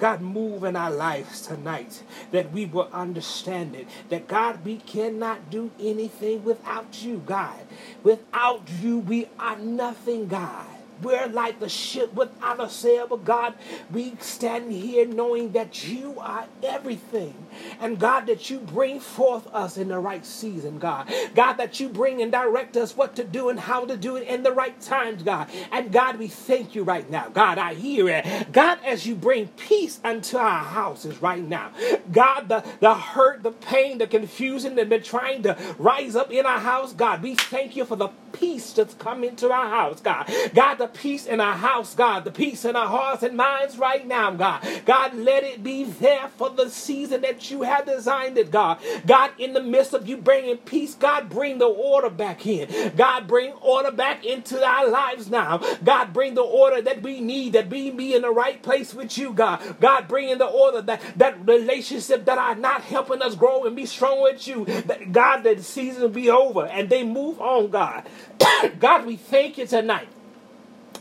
God, 0.00 0.22
move 0.22 0.64
in 0.64 0.76
our 0.76 0.92
lives 0.92 1.42
tonight 1.42 2.04
that 2.32 2.52
we 2.52 2.66
will 2.66 2.88
understand 2.92 3.76
it. 3.76 3.88
That, 4.10 4.28
God, 4.28 4.64
we 4.64 4.78
cannot 4.78 5.50
do 5.50 5.72
anything 5.80 6.44
without 6.44 7.02
you, 7.02 7.22
God. 7.26 7.60
Without 8.04 8.62
you, 8.80 9.00
we 9.00 9.28
are 9.38 9.58
nothing, 9.58 10.28
God. 10.28 10.66
We're 11.02 11.28
like 11.28 11.60
the 11.60 11.68
ship 11.68 12.14
without 12.14 12.60
a 12.62 12.68
sail, 12.70 13.06
but 13.08 13.24
God, 13.24 13.54
we 13.92 14.14
stand 14.20 14.72
here 14.72 15.06
knowing 15.06 15.52
that 15.52 15.86
you 15.88 16.16
are 16.20 16.46
everything. 16.62 17.34
And 17.80 17.98
God, 17.98 18.26
that 18.26 18.50
you 18.50 18.58
bring 18.58 19.00
forth 19.00 19.46
us 19.54 19.76
in 19.78 19.88
the 19.88 19.98
right 19.98 20.24
season, 20.26 20.78
God. 20.78 21.10
God, 21.34 21.54
that 21.54 21.80
you 21.80 21.88
bring 21.88 22.22
and 22.22 22.32
direct 22.32 22.76
us 22.76 22.96
what 22.96 23.16
to 23.16 23.24
do 23.24 23.48
and 23.50 23.60
how 23.60 23.84
to 23.86 23.96
do 23.96 24.16
it 24.16 24.28
in 24.28 24.42
the 24.42 24.52
right 24.52 24.80
times, 24.80 25.22
God. 25.22 25.50
And 25.72 25.92
God, 25.92 26.18
we 26.18 26.28
thank 26.28 26.74
you 26.74 26.84
right 26.84 27.08
now. 27.10 27.28
God, 27.30 27.58
I 27.58 27.74
hear 27.74 28.08
it. 28.08 28.52
God, 28.52 28.78
as 28.84 29.06
you 29.06 29.14
bring 29.14 29.48
peace 29.48 30.00
unto 30.04 30.36
our 30.38 30.64
houses 30.64 31.22
right 31.22 31.42
now. 31.42 31.72
God, 32.12 32.48
the, 32.48 32.64
the 32.80 32.94
hurt, 32.94 33.42
the 33.42 33.52
pain, 33.52 33.98
the 33.98 34.08
confusion 34.08 34.76
that 34.76 34.90
been 34.90 35.02
trying 35.04 35.42
to 35.44 35.56
rise 35.78 36.16
up 36.16 36.32
in 36.32 36.46
our 36.46 36.60
house, 36.60 36.92
God, 36.92 37.22
we 37.22 37.36
thank 37.36 37.76
you 37.76 37.84
for 37.84 37.96
the 37.96 38.10
peace 38.32 38.72
that's 38.72 38.94
come 38.94 39.24
into 39.24 39.50
our 39.52 39.68
house, 39.70 40.00
God. 40.00 40.30
God, 40.54 40.76
the 40.76 40.87
peace 40.94 41.26
in 41.26 41.40
our 41.40 41.54
house, 41.56 41.94
God, 41.94 42.24
the 42.24 42.30
peace 42.30 42.64
in 42.64 42.76
our 42.76 42.88
hearts 42.88 43.22
and 43.22 43.36
minds 43.36 43.78
right 43.78 44.06
now, 44.06 44.30
God. 44.32 44.66
God, 44.84 45.14
let 45.14 45.44
it 45.44 45.62
be 45.62 45.84
there 45.84 46.28
for 46.36 46.50
the 46.50 46.70
season 46.70 47.22
that 47.22 47.50
you 47.50 47.62
have 47.62 47.86
designed 47.86 48.38
it, 48.38 48.50
God. 48.50 48.78
God, 49.06 49.32
in 49.38 49.52
the 49.52 49.62
midst 49.62 49.94
of 49.94 50.08
you 50.08 50.16
bringing 50.16 50.56
peace, 50.58 50.94
God, 50.94 51.28
bring 51.28 51.58
the 51.58 51.66
order 51.66 52.10
back 52.10 52.46
in. 52.46 52.96
God, 52.96 53.26
bring 53.26 53.52
order 53.54 53.90
back 53.90 54.24
into 54.24 54.62
our 54.64 54.88
lives 54.88 55.30
now. 55.30 55.58
God, 55.84 56.12
bring 56.12 56.34
the 56.34 56.42
order 56.42 56.82
that 56.82 57.02
we 57.02 57.20
need, 57.20 57.52
that 57.54 57.70
we 57.70 57.90
be 57.90 58.14
in 58.14 58.22
the 58.22 58.30
right 58.30 58.62
place 58.62 58.94
with 58.94 59.16
you, 59.18 59.32
God. 59.32 59.76
God, 59.80 60.08
bring 60.08 60.28
in 60.28 60.38
the 60.38 60.46
order 60.46 60.82
that 60.82 61.00
that 61.16 61.46
relationship 61.46 62.24
that 62.26 62.38
are 62.38 62.54
not 62.54 62.82
helping 62.82 63.22
us 63.22 63.34
grow 63.34 63.64
and 63.64 63.76
be 63.76 63.86
strong 63.86 64.22
with 64.22 64.46
you. 64.46 64.64
That 64.64 65.12
God, 65.12 65.42
that 65.42 65.58
the 65.58 65.62
season 65.62 66.12
be 66.12 66.30
over 66.30 66.66
and 66.66 66.88
they 66.88 67.04
move 67.04 67.40
on, 67.40 67.70
God. 67.70 68.08
God, 68.78 69.06
we 69.06 69.16
thank 69.16 69.58
you 69.58 69.66
tonight 69.66 70.08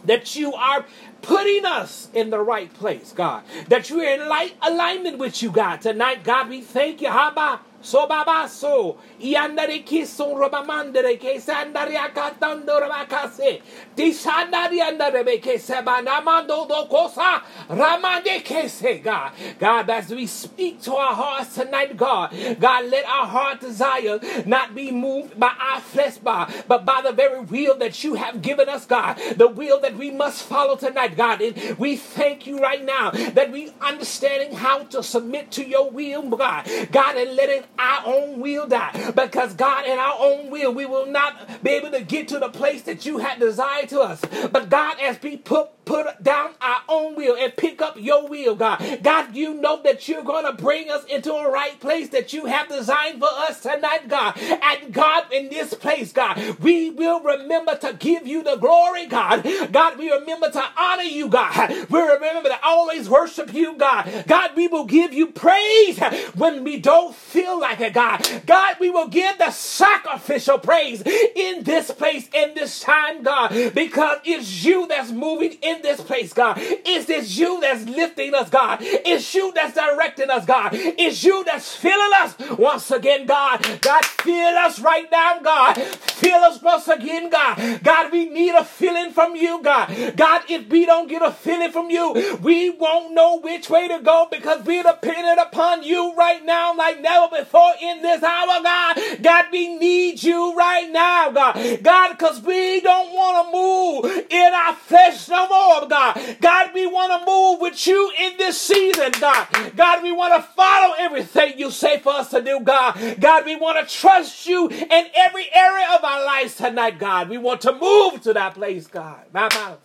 that 0.07 0.35
you 0.35 0.53
are 0.53 0.85
putting 1.21 1.65
us 1.65 2.09
in 2.13 2.29
the 2.31 2.39
right 2.39 2.73
place, 2.73 3.13
God. 3.15 3.43
That 3.69 3.89
you're 3.89 4.03
in 4.03 4.27
light 4.27 4.55
alignment 4.61 5.17
with 5.19 5.41
you, 5.43 5.51
God. 5.51 5.81
Tonight, 5.81 6.23
God, 6.23 6.49
we 6.49 6.61
thank 6.61 7.01
you. 7.01 7.09
Haba. 7.09 7.59
So 7.81 8.07
babaso 8.07 8.97
iandare 9.21 9.85
kisun 9.85 10.35
robamandere 10.35 11.19
ke 11.19 11.39
sandari 11.39 11.95
akatando 11.95 12.79
rabakase 12.81 13.61
disandari 13.95 14.79
andare 14.79 15.23
beke 15.23 15.57
sebanamando 15.57 16.67
do 16.67 16.85
kosa 16.89 17.41
ramande 17.69 18.43
kese 18.43 19.03
God 19.03 19.31
God 19.59 19.89
as 19.89 20.09
we 20.09 20.27
speak 20.27 20.81
to 20.83 20.95
our 20.95 21.13
hearts 21.15 21.55
tonight 21.55 21.95
God 21.95 22.35
God 22.59 22.85
let 22.85 23.05
our 23.05 23.27
heart 23.27 23.61
desire 23.61 24.19
not 24.45 24.75
be 24.75 24.91
moved 24.91 25.39
by 25.39 25.53
our 25.59 25.81
flesh 25.81 26.17
by 26.17 26.51
but 26.67 26.85
by 26.85 27.01
the 27.03 27.11
very 27.11 27.41
will 27.41 27.77
that 27.77 28.03
you 28.03 28.15
have 28.15 28.41
given 28.41 28.67
us 28.69 28.85
God 28.85 29.19
the 29.37 29.47
will 29.47 29.79
that 29.81 29.95
we 29.97 30.11
must 30.11 30.43
follow 30.43 30.75
tonight 30.75 31.15
God. 31.15 31.41
And 31.41 31.77
we 31.77 31.95
thank 31.95 32.47
you 32.47 32.59
right 32.59 32.83
now 32.83 33.11
that 33.11 33.51
we 33.51 33.71
understanding 33.81 34.55
how 34.55 34.83
to 34.85 35.03
submit 35.03 35.51
to 35.51 35.67
your 35.67 35.89
will 35.89 36.29
God. 36.29 36.67
God 36.91 37.17
and 37.17 37.35
let 37.35 37.49
it 37.49 37.65
our 37.79 38.03
own 38.05 38.39
will 38.39 38.67
die. 38.67 39.11
Because 39.15 39.53
God, 39.53 39.85
in 39.85 39.97
our 39.97 40.15
own 40.19 40.49
will, 40.49 40.73
we 40.73 40.85
will 40.85 41.05
not 41.05 41.63
be 41.63 41.71
able 41.71 41.91
to 41.91 42.01
get 42.03 42.27
to 42.29 42.39
the 42.39 42.49
place 42.49 42.83
that 42.83 43.05
you 43.05 43.19
had 43.19 43.39
desired 43.39 43.89
to 43.89 44.01
us. 44.01 44.21
But 44.51 44.69
God, 44.69 44.97
as 45.01 45.21
we 45.21 45.37
put 45.37 45.69
put 45.87 46.23
down 46.23 46.51
our 46.61 46.81
own 46.89 47.15
will 47.15 47.35
and 47.37 47.55
pick 47.55 47.81
up 47.81 47.95
your 47.99 48.27
will, 48.27 48.55
God. 48.55 48.99
God, 49.01 49.35
you 49.35 49.53
know 49.55 49.81
that 49.83 50.07
you're 50.07 50.23
going 50.23 50.45
to 50.45 50.61
bring 50.61 50.89
us 50.91 51.05
into 51.05 51.33
a 51.33 51.51
right 51.51 51.79
place 51.79 52.09
that 52.09 52.33
you 52.33 52.45
have 52.45 52.67
designed 52.69 53.19
for 53.19 53.29
us 53.31 53.61
tonight, 53.61 54.07
God. 54.07 54.37
And 54.39 54.93
God, 54.93 55.31
in 55.31 55.49
this 55.49 55.73
place, 55.73 56.11
God, 56.11 56.37
we 56.59 56.89
will 56.91 57.21
remember 57.21 57.75
to 57.77 57.93
give 57.93 58.27
you 58.27 58.43
the 58.43 58.57
glory, 58.57 59.07
God. 59.07 59.47
God, 59.71 59.97
we 59.97 60.11
remember 60.11 60.51
to 60.51 60.63
honor 60.77 61.03
you, 61.03 61.29
God. 61.29 61.69
We 61.89 61.99
remember 62.01 62.49
to 62.49 62.59
always 62.63 63.09
worship 63.09 63.53
you, 63.53 63.75
God. 63.77 64.25
God, 64.27 64.51
we 64.55 64.67
will 64.67 64.85
give 64.85 65.13
you 65.13 65.27
praise 65.27 65.99
when 66.35 66.63
we 66.63 66.79
don't 66.79 67.15
feel 67.15 67.59
like 67.59 67.79
it, 67.79 67.93
God. 67.93 68.27
God, 68.45 68.77
we 68.79 68.89
will 68.89 69.07
give 69.07 69.37
the 69.37 69.51
sacrificial 69.51 70.59
praise 70.59 71.01
in 71.01 71.63
this 71.63 71.91
place, 71.91 72.29
in 72.33 72.53
this 72.55 72.79
time, 72.81 73.23
God, 73.23 73.49
because 73.73 74.19
it's 74.25 74.63
you 74.63 74.87
that's 74.87 75.11
moving 75.11 75.53
in 75.61 75.76
this 75.81 76.01
place, 76.01 76.33
God. 76.33 76.57
It's 76.59 77.05
this 77.05 77.37
you 77.37 77.59
that's 77.61 77.85
lifting 77.85 78.33
us, 78.33 78.49
God. 78.49 78.79
It's 78.81 79.33
you 79.33 79.51
that's 79.53 79.73
directing 79.73 80.29
us, 80.29 80.45
God. 80.45 80.69
It's 80.73 81.23
you 81.23 81.43
that's 81.43 81.75
filling 81.75 82.11
us 82.19 82.35
once 82.57 82.91
again, 82.91 83.25
God. 83.25 83.65
God, 83.81 84.05
fill 84.05 84.57
us 84.57 84.79
right 84.79 85.09
now, 85.11 85.39
God. 85.39 85.75
Fill 85.77 86.43
us 86.43 86.61
once 86.61 86.87
again, 86.87 87.29
God. 87.29 87.83
God, 87.83 88.11
we 88.11 88.29
need 88.29 88.55
a 88.55 88.63
feeling 88.63 89.11
from 89.11 89.35
you, 89.35 89.61
God. 89.61 90.15
God, 90.15 90.43
if 90.49 90.67
we 90.69 90.85
don't 90.85 91.07
get 91.07 91.21
a 91.21 91.31
feeling 91.31 91.71
from 91.71 91.89
you, 91.89 92.37
we 92.41 92.69
won't 92.69 93.13
know 93.13 93.39
which 93.39 93.69
way 93.69 93.87
to 93.87 93.99
go 93.99 94.27
because 94.31 94.65
we're 94.65 94.83
dependent 94.83 95.39
upon 95.39 95.83
you 95.83 96.15
right 96.15 96.43
now 96.43 96.75
like 96.75 97.01
never 97.01 97.37
before 97.37 97.73
in 97.81 98.01
this 98.01 98.23
hour, 98.23 98.63
God. 98.63 98.97
God, 99.21 99.45
we 99.51 99.77
need 99.77 100.21
you 100.23 100.55
right 100.55 100.89
now, 100.91 101.31
God. 101.31 101.83
God, 101.83 102.13
because 102.13 102.41
we 102.41 102.81
don't 102.81 103.13
want 103.13 103.45
to 103.45 103.57
move 103.57 104.25
in 104.29 104.53
our 104.53 104.73
flesh 104.75 105.27
no 105.29 105.47
more, 105.47 105.66
God. 105.89 106.37
God, 106.41 106.71
we 106.73 106.85
want 106.87 107.11
to 107.11 107.25
move 107.25 107.61
with 107.61 107.87
you 107.87 108.11
in 108.19 108.37
this 108.37 108.59
season, 108.59 109.11
God. 109.19 109.47
God, 109.75 110.03
we 110.03 110.11
want 110.11 110.33
to 110.35 110.41
follow 110.41 110.95
everything 110.97 111.57
you 111.59 111.71
say 111.71 111.99
for 111.99 112.13
us 112.13 112.29
to 112.31 112.41
do, 112.41 112.59
God. 112.61 113.17
God, 113.19 113.45
we 113.45 113.55
want 113.55 113.87
to 113.87 113.95
trust 113.95 114.47
you 114.47 114.67
in 114.69 115.05
every 115.15 115.47
area 115.53 115.87
of 115.97 116.03
our 116.03 116.25
lives 116.25 116.55
tonight, 116.55 116.99
God. 116.99 117.29
We 117.29 117.37
want 117.37 117.61
to 117.61 117.73
move 117.73 118.21
to 118.23 118.33
that 118.33 118.55
place, 118.55 118.87
God. 118.87 119.21
Baba 119.33 119.79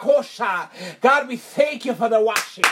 kosha. 0.00 0.68
God, 1.00 1.28
we 1.28 1.36
thank 1.36 1.84
you 1.84 1.94
for 1.94 2.08
the 2.08 2.20
washing. 2.20 2.64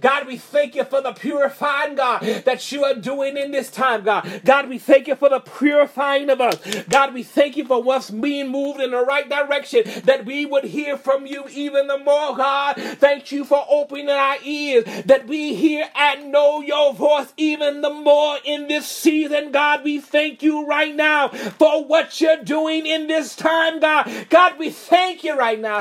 God, 0.00 0.26
we 0.26 0.36
thank 0.38 0.74
you 0.74 0.84
for 0.84 1.00
the 1.00 1.12
purifying, 1.12 1.94
God, 1.96 2.20
that 2.44 2.70
you 2.72 2.84
are 2.84 2.94
doing 2.94 3.36
in 3.36 3.50
this 3.52 3.70
time, 3.70 4.04
God. 4.04 4.42
God, 4.44 4.68
we 4.68 4.78
thank 4.78 5.08
you 5.08 5.16
for 5.16 5.28
the 5.28 5.40
purifying 5.40 6.30
of 6.30 6.40
us. 6.40 6.84
God, 6.88 7.14
we 7.14 7.22
thank 7.22 7.56
you 7.56 7.64
for 7.66 7.82
what's 7.82 8.10
being 8.10 8.48
moved 8.50 8.80
in 8.80 8.90
the 8.92 9.04
right 9.04 9.28
direction, 9.28 9.82
that 10.04 10.24
we 10.24 10.46
would 10.46 10.64
hear 10.64 10.96
from 10.96 11.26
you 11.26 11.44
even 11.50 11.86
the 11.86 11.98
more, 11.98 12.36
God. 12.36 12.76
Thank 12.76 13.32
you 13.32 13.44
for 13.44 13.64
opening 13.68 14.08
our 14.10 14.36
ears, 14.44 14.84
that 15.06 15.26
we 15.26 15.54
hear 15.54 15.88
and 15.94 16.32
know 16.32 16.60
your 16.60 16.94
voice 16.94 17.32
even 17.36 17.80
the 17.80 17.90
more 17.90 18.38
in 18.44 18.68
this 18.68 18.86
season, 18.86 19.52
God. 19.52 19.84
We 19.84 20.00
thank 20.00 20.42
you 20.42 20.66
right 20.66 20.94
now 20.94 21.28
for 21.28 21.84
what 21.84 22.20
you're 22.20 22.42
doing 22.42 22.86
in 22.86 23.06
this 23.06 23.36
time, 23.36 23.80
God. 23.80 24.26
God, 24.30 24.58
we 24.58 24.70
thank 24.70 25.24
you 25.24 25.36
right 25.36 25.60
now. 25.60 25.80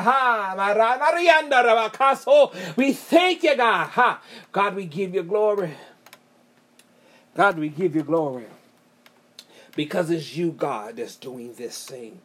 We 2.77 2.93
thank 2.93 3.43
you, 3.43 3.55
God. 3.57 3.82
Ha. 3.85 4.21
God, 4.51 4.75
we 4.75 4.85
give 4.85 5.13
you 5.15 5.23
glory. 5.23 5.73
God, 7.35 7.57
we 7.57 7.69
give 7.69 7.95
you 7.95 8.03
glory. 8.03 8.45
Because 9.75 10.11
it's 10.11 10.35
you, 10.35 10.51
God, 10.51 10.97
that's 10.97 11.15
doing 11.15 11.53
this 11.55 11.85
thing. 11.85 12.21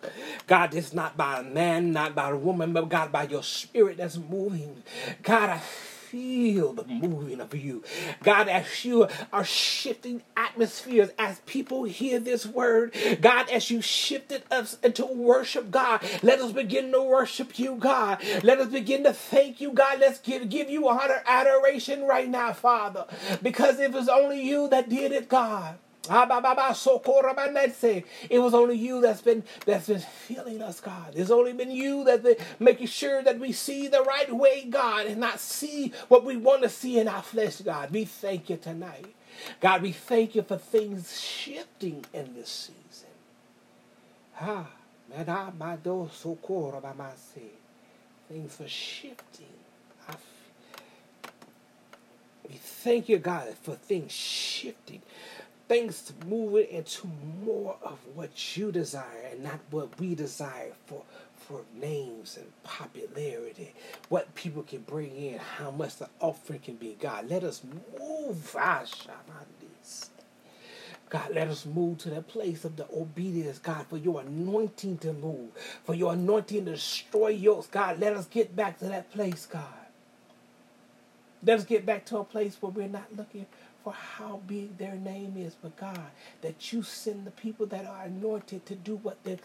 God, 0.47 0.75
it's 0.75 0.93
not 0.93 1.17
by 1.17 1.41
a 1.41 1.43
man, 1.43 1.93
not 1.93 2.15
by 2.15 2.31
a 2.31 2.37
woman, 2.37 2.75
but 2.75 2.91
God, 2.91 3.11
by 3.11 3.23
your 3.25 3.43
spirit 3.43 3.97
that's 3.97 4.19
moving. 4.19 4.83
God, 5.23 5.51
I 5.51 5.63
feel 6.11 6.73
the 6.73 6.85
moving 6.85 7.41
of 7.41 7.55
you. 7.55 7.83
God, 8.23 8.49
as 8.49 8.85
you 8.85 9.09
are 9.33 9.45
shifting 9.45 10.23
atmospheres, 10.37 11.11
as 11.19 11.41
people 11.41 11.85
hear 11.85 12.19
this 12.19 12.47
word, 12.47 12.95
God, 13.21 13.51
as 13.51 13.71
you 13.71 13.83
shifted 13.83 14.43
us 14.51 14.79
into 14.83 15.05
worship, 15.05 15.71
God, 15.71 16.03
let 16.23 16.41
us 16.41 16.53
begin 16.53 16.93
to 16.93 17.03
worship 17.03 17.59
you, 17.59 17.77
God. 17.77 18.23
Let 18.43 18.59
us 18.59 18.69
begin 18.69 19.05
to 19.05 19.13
thank 19.13 19.61
you, 19.61 19.73
God. 19.73 20.01
Let's 20.01 20.19
give, 20.19 20.49
give 20.49 20.71
you 20.71 20.89
honor, 20.89 21.23
adoration 21.27 22.05
right 22.05 22.29
now, 22.29 22.53
Father. 22.53 23.05
Because 23.43 23.79
it 23.79 23.93
was 23.93 24.09
only 24.09 24.43
you 24.43 24.69
that 24.69 24.89
did 24.89 25.13
it, 25.13 25.29
God. 25.29 25.77
It 28.31 28.39
was 28.41 28.55
only 28.55 28.77
you 28.77 29.01
that's 29.03 29.23
been 29.23 29.45
that's 29.67 29.89
been 29.89 30.01
feeling 30.01 30.63
us, 30.63 30.81
God. 30.81 31.13
It's 31.15 31.31
only 31.31 31.53
been 31.55 31.71
you 31.71 32.05
that's 32.05 32.23
been 32.23 32.37
making 32.61 32.89
sure 32.89 33.23
that 33.23 33.39
we 33.41 33.53
see 33.53 33.89
the 33.89 34.03
right 34.03 34.33
way, 34.35 34.67
God, 34.71 35.07
and 35.07 35.21
not 35.21 35.41
see 35.41 35.93
what 36.09 36.25
we 36.25 36.37
want 36.37 36.63
to 36.63 36.69
see 36.71 36.99
in 36.99 37.09
our 37.09 37.23
flesh, 37.23 37.61
God. 37.63 37.91
We 37.93 38.05
thank 38.07 38.51
you 38.51 38.57
tonight. 38.59 39.15
God, 39.61 39.83
we 39.83 39.93
thank 39.93 40.35
you 40.35 40.43
for 40.43 40.59
things 40.59 41.21
shifting 41.21 42.05
in 42.15 42.35
this 42.35 42.49
season. 42.51 43.09
Ah. 44.41 44.69
Things 48.29 48.57
for 48.57 48.69
shifting. 48.69 49.47
We 52.49 52.57
thank 52.57 53.09
you, 53.09 53.19
God, 53.19 53.49
for 53.63 53.75
things 53.75 54.13
shifting 54.13 55.03
things 55.69 56.13
moving 56.27 56.67
into 56.71 57.09
more 57.45 57.77
of 57.83 57.99
what 58.15 58.57
you 58.57 58.73
desire 58.73 59.29
and 59.33 59.45
not 59.45 59.61
what 59.71 59.99
we 60.01 60.15
desire 60.15 60.73
for 60.87 61.03
for 61.37 61.63
names 61.81 62.37
and 62.37 62.47
popularity 62.65 63.73
what 64.09 64.35
people 64.35 64.63
can 64.63 64.81
bring 64.83 65.15
in 65.17 65.39
how 65.39 65.71
much 65.71 65.97
the 65.97 66.09
offering 66.21 66.61
can 66.61 66.77
be 66.77 66.97
god 67.01 67.29
let 67.29 67.45
us 67.45 67.63
move 67.99 68.57
our 68.57 68.83
shamandis 68.83 70.09
God, 71.11 71.31
let 71.35 71.49
us 71.49 71.65
move 71.65 71.99
to 71.99 72.11
that 72.11 72.29
place 72.29 72.65
of 72.65 72.77
the 72.77 72.87
obedience, 72.95 73.59
God, 73.59 73.87
for 73.89 73.97
your 73.97 74.21
anointing 74.21 74.99
to 74.99 75.13
move, 75.13 75.51
for 75.85 75.95
your 75.95 76.13
anointing 76.13 76.67
to 76.67 76.73
destroy 76.73 77.29
yokes. 77.29 77.67
God, 77.69 77.99
let 78.01 78.15
us 78.15 78.27
get 78.27 78.55
back 78.55 78.79
to 78.81 78.87
that 78.87 79.11
place, 79.11 79.47
God. 79.47 79.63
Let 81.45 81.61
us 81.61 81.65
get 81.65 81.87
back 81.87 82.05
to 82.07 82.19
a 82.19 82.25
place 82.25 82.57
where 82.61 82.73
we're 82.73 82.89
not 82.89 83.17
looking 83.17 83.47
for 83.89 83.95
how 83.95 84.41
big 84.47 84.79
their 84.79 84.97
name 84.97 85.35
is, 85.39 85.55
but 85.63 85.77
God, 85.79 85.99
that 86.43 86.73
you 86.73 86.83
send 86.83 87.27
the 87.27 87.33
people 87.33 87.67
that 87.69 87.87
are 87.87 88.05
anointed 88.05 88.67
to 88.67 88.77
do 88.77 88.97
what 88.99 89.23
they, 89.25 89.39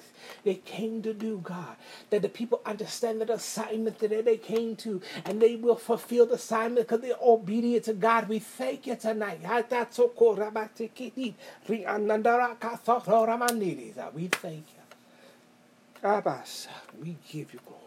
they 0.43 0.55
came 0.55 1.01
to 1.03 1.13
do, 1.13 1.39
God. 1.43 1.77
That 2.11 2.23
the 2.23 2.29
people 2.29 2.61
understand 2.65 3.21
the 3.21 3.33
assignment 3.33 3.99
that 3.99 4.25
they 4.25 4.37
came 4.37 4.75
to, 4.77 5.01
and 5.25 5.41
they 5.41 5.55
will 5.55 5.77
fulfill 5.77 6.27
the 6.27 6.35
assignment 6.35 6.87
because 6.89 7.01
they're 7.01 7.15
obedient 7.23 7.85
to 7.85 7.93
God. 7.93 8.29
We 8.29 8.39
thank 8.39 8.87
you 8.87 8.97
tonight. 8.97 9.39
We 14.13 14.27
thank 14.27 14.65
you. 14.75 14.81
Abbas, 16.03 16.67
we 17.01 17.17
give 17.31 17.53
you 17.53 17.59
glory. 17.65 17.81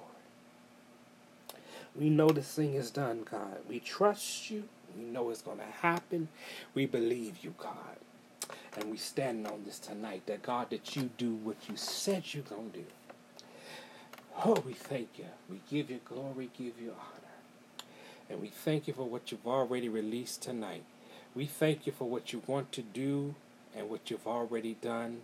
We 1.97 2.11
know 2.11 2.31
this 2.31 2.55
thing 2.55 2.75
is 2.75 2.91
done, 2.91 3.27
God. 3.31 3.59
We 3.69 3.81
trust 3.81 4.51
you. 4.51 4.65
We 4.99 5.05
know 5.05 5.31
it's 5.31 5.43
going 5.43 5.59
to 5.59 5.65
happen. 5.65 6.29
We 6.75 6.87
believe 6.87 7.39
you, 7.43 7.55
God. 7.59 7.97
And 8.77 8.91
we 8.91 8.97
stand 8.97 9.47
on 9.47 9.63
this 9.65 9.79
tonight 9.79 10.23
that, 10.27 10.43
God, 10.43 10.71
that 10.71 10.97
you 10.97 11.11
do 11.17 11.35
what 11.35 11.57
you 11.69 11.77
said 11.77 12.25
you're 12.33 12.43
going 12.43 12.71
to 12.73 12.79
do. 12.79 12.85
Oh, 14.45 14.63
we 14.67 14.75
thank 14.75 15.19
you. 15.19 15.25
We 15.49 15.61
give 15.69 15.91
you 15.91 16.01
glory, 16.05 16.51
give 16.57 16.79
you 16.81 16.91
honor. 16.93 17.87
And 18.29 18.41
we 18.41 18.49
thank 18.49 18.87
you 18.87 18.93
for 18.93 19.09
what 19.09 19.31
you've 19.31 19.47
already 19.47 19.89
released 19.89 20.43
tonight. 20.43 20.85
We 21.35 21.47
thank 21.47 21.87
you 21.87 21.93
for 21.93 22.09
what 22.09 22.33
you 22.33 22.43
want 22.47 22.73
to 22.73 22.83
do 22.83 23.35
and 23.75 23.89
what 23.89 24.11
you've 24.11 24.27
already 24.27 24.77
done. 24.81 25.23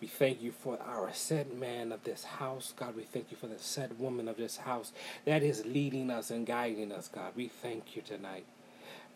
We 0.00 0.06
thank 0.06 0.42
you 0.42 0.52
for 0.52 0.78
our 0.80 1.12
set 1.12 1.56
man 1.56 1.90
of 1.90 2.04
this 2.04 2.24
house, 2.24 2.74
God. 2.76 2.96
We 2.96 3.04
thank 3.04 3.30
you 3.30 3.36
for 3.36 3.46
the 3.46 3.58
set 3.58 3.98
woman 3.98 4.28
of 4.28 4.36
this 4.36 4.58
house 4.58 4.92
that 5.24 5.42
is 5.42 5.64
leading 5.64 6.10
us 6.10 6.30
and 6.30 6.46
guiding 6.46 6.92
us, 6.92 7.08
God. 7.08 7.32
We 7.34 7.48
thank 7.48 7.96
you 7.96 8.02
tonight. 8.02 8.44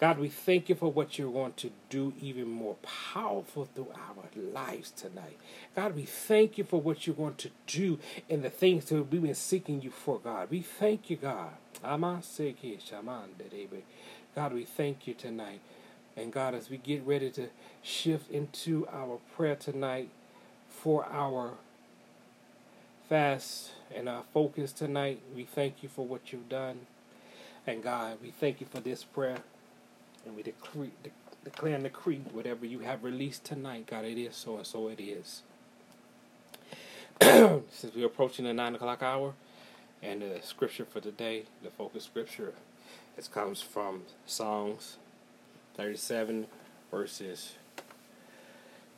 God, 0.00 0.18
we 0.18 0.30
thank 0.30 0.70
you 0.70 0.74
for 0.74 0.90
what 0.90 1.18
you're 1.18 1.30
going 1.30 1.52
to 1.54 1.70
do 1.90 2.14
even 2.22 2.48
more 2.48 2.76
powerful 3.12 3.68
through 3.74 3.88
our 3.94 4.24
lives 4.54 4.90
tonight. 4.90 5.36
God, 5.76 5.94
we 5.94 6.04
thank 6.04 6.56
you 6.56 6.64
for 6.64 6.80
what 6.80 7.06
you're 7.06 7.14
going 7.14 7.34
to 7.34 7.50
do 7.66 7.98
in 8.26 8.40
the 8.40 8.48
things 8.48 8.86
that 8.86 8.94
we've 8.94 9.22
been 9.22 9.34
seeking 9.34 9.82
you 9.82 9.90
for, 9.90 10.18
God. 10.18 10.48
We 10.50 10.62
thank 10.62 11.10
you, 11.10 11.16
God. 11.16 11.50
God, 11.82 12.00
we 14.54 14.64
thank 14.64 15.06
you 15.06 15.14
tonight. 15.14 15.60
And 16.16 16.32
God, 16.32 16.54
as 16.54 16.70
we 16.70 16.78
get 16.78 17.06
ready 17.06 17.30
to 17.32 17.48
shift 17.82 18.30
into 18.30 18.88
our 18.90 19.18
prayer 19.36 19.56
tonight 19.56 20.08
for 20.68 21.04
our 21.12 21.52
fast 23.06 23.72
and 23.94 24.08
our 24.08 24.22
focus 24.32 24.72
tonight, 24.72 25.20
we 25.36 25.44
thank 25.44 25.82
you 25.82 25.90
for 25.90 26.06
what 26.06 26.32
you've 26.32 26.48
done. 26.48 26.86
And 27.66 27.82
God, 27.82 28.16
we 28.22 28.30
thank 28.30 28.62
you 28.62 28.66
for 28.66 28.80
this 28.80 29.04
prayer. 29.04 29.40
And 30.26 30.36
we 30.36 30.42
decree, 30.42 30.90
de- 31.02 31.10
declare 31.44 31.74
and 31.74 31.84
decree 31.84 32.20
whatever 32.32 32.66
you 32.66 32.80
have 32.80 33.04
released 33.04 33.44
tonight, 33.44 33.86
God, 33.86 34.04
it 34.04 34.18
is 34.18 34.36
so 34.36 34.56
and 34.56 34.66
so 34.66 34.88
it 34.88 35.00
is. 35.00 35.42
Since 37.70 37.94
we're 37.94 38.06
approaching 38.06 38.44
the 38.44 38.54
9 38.54 38.74
o'clock 38.76 39.02
hour, 39.02 39.34
and 40.02 40.22
the 40.22 40.40
scripture 40.42 40.84
for 40.84 41.00
today, 41.00 41.44
the 41.62 41.70
focus 41.70 42.04
scripture, 42.04 42.54
it 43.16 43.28
comes 43.32 43.60
from 43.60 44.02
Psalms 44.26 44.96
37, 45.76 46.46
verses 46.90 47.54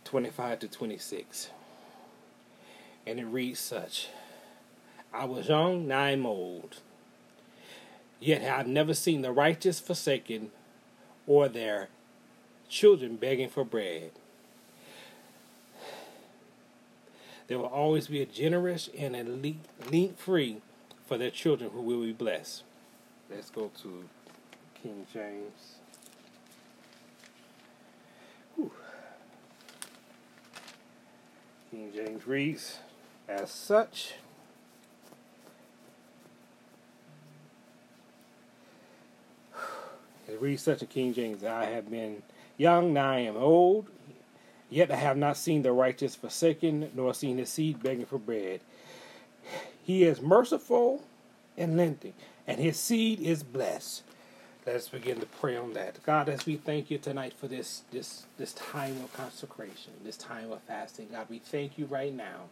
25 0.05 0.61
to 0.61 0.69
26. 0.69 1.51
And 3.07 3.19
it 3.19 3.25
reads 3.25 3.59
such 3.59 4.09
I 5.13 5.25
was 5.25 5.49
young, 5.49 5.89
now 5.89 6.01
I'm 6.01 6.25
old. 6.25 6.77
Yet 8.21 8.43
I've 8.43 8.69
never 8.69 8.95
seen 8.95 9.23
the 9.23 9.33
righteous 9.33 9.81
forsaken 9.81 10.53
or 11.27 11.49
their 11.49 11.89
children 12.69 13.17
begging 13.17 13.49
for 13.49 13.65
bread. 13.65 14.13
There 17.49 17.59
will 17.59 17.67
always 17.67 18.07
be 18.07 18.23
a 18.23 18.27
generous 18.27 18.89
and 18.97 19.15
a 19.15 19.25
link 19.25 20.19
free 20.19 20.63
for 21.07 21.19
their 21.19 21.31
children 21.31 21.71
who 21.71 21.83
will 21.83 22.03
be 22.03 22.13
blessed. 22.13 22.63
Let's 23.31 23.51
go 23.51 23.71
to 23.83 24.05
King 24.83 25.07
James. 25.13 25.77
Whew. 28.57 28.73
King 31.71 31.93
James 31.95 32.27
reads, 32.27 32.79
as 33.29 33.51
such, 33.51 34.15
Reads 40.41 40.63
such 40.63 40.83
a 40.83 40.87
King 40.87 41.15
James, 41.15 41.45
I 41.45 41.65
have 41.67 41.91
been 41.91 42.23
young, 42.57 42.93
now 42.93 43.11
I 43.11 43.19
am 43.21 43.37
old, 43.37 43.87
yet 44.71 44.91
I 44.91 44.97
have 44.97 45.17
not 45.17 45.37
seen 45.37 45.63
the 45.63 45.73
righteous 45.73 46.15
forsaken, 46.15 46.91
nor 46.95 47.15
seen 47.15 47.39
his 47.39 47.51
seed 47.51 47.83
begging 47.83 48.07
for 48.07 48.19
bread. 48.19 48.61
He 49.83 50.05
is 50.05 50.21
merciful 50.21 51.03
and 51.57 51.77
lending, 51.77 52.15
and 52.47 52.61
his 52.61 52.79
seed 52.79 53.21
is 53.21 53.43
blessed. 53.43 54.03
Let 54.67 54.77
us 54.77 54.89
begin 54.89 55.19
to 55.19 55.27
pray 55.27 55.57
on 55.57 55.73
that. 55.73 56.03
God, 56.05 56.29
as 56.29 56.47
we 56.47 56.57
thank 56.57 56.91
you 56.91 56.99
tonight 56.99 57.33
for 57.37 57.49
this 57.49 57.83
this 57.91 58.27
this 58.39 58.53
time 58.53 58.97
of 59.03 59.13
consecration, 59.13 59.93
this 60.05 60.17
time 60.17 60.53
of 60.53 60.63
fasting, 60.63 61.09
God, 61.11 61.27
we 61.29 61.41
thank 61.41 61.77
you 61.77 61.87
right 61.87 62.15
now 62.15 62.43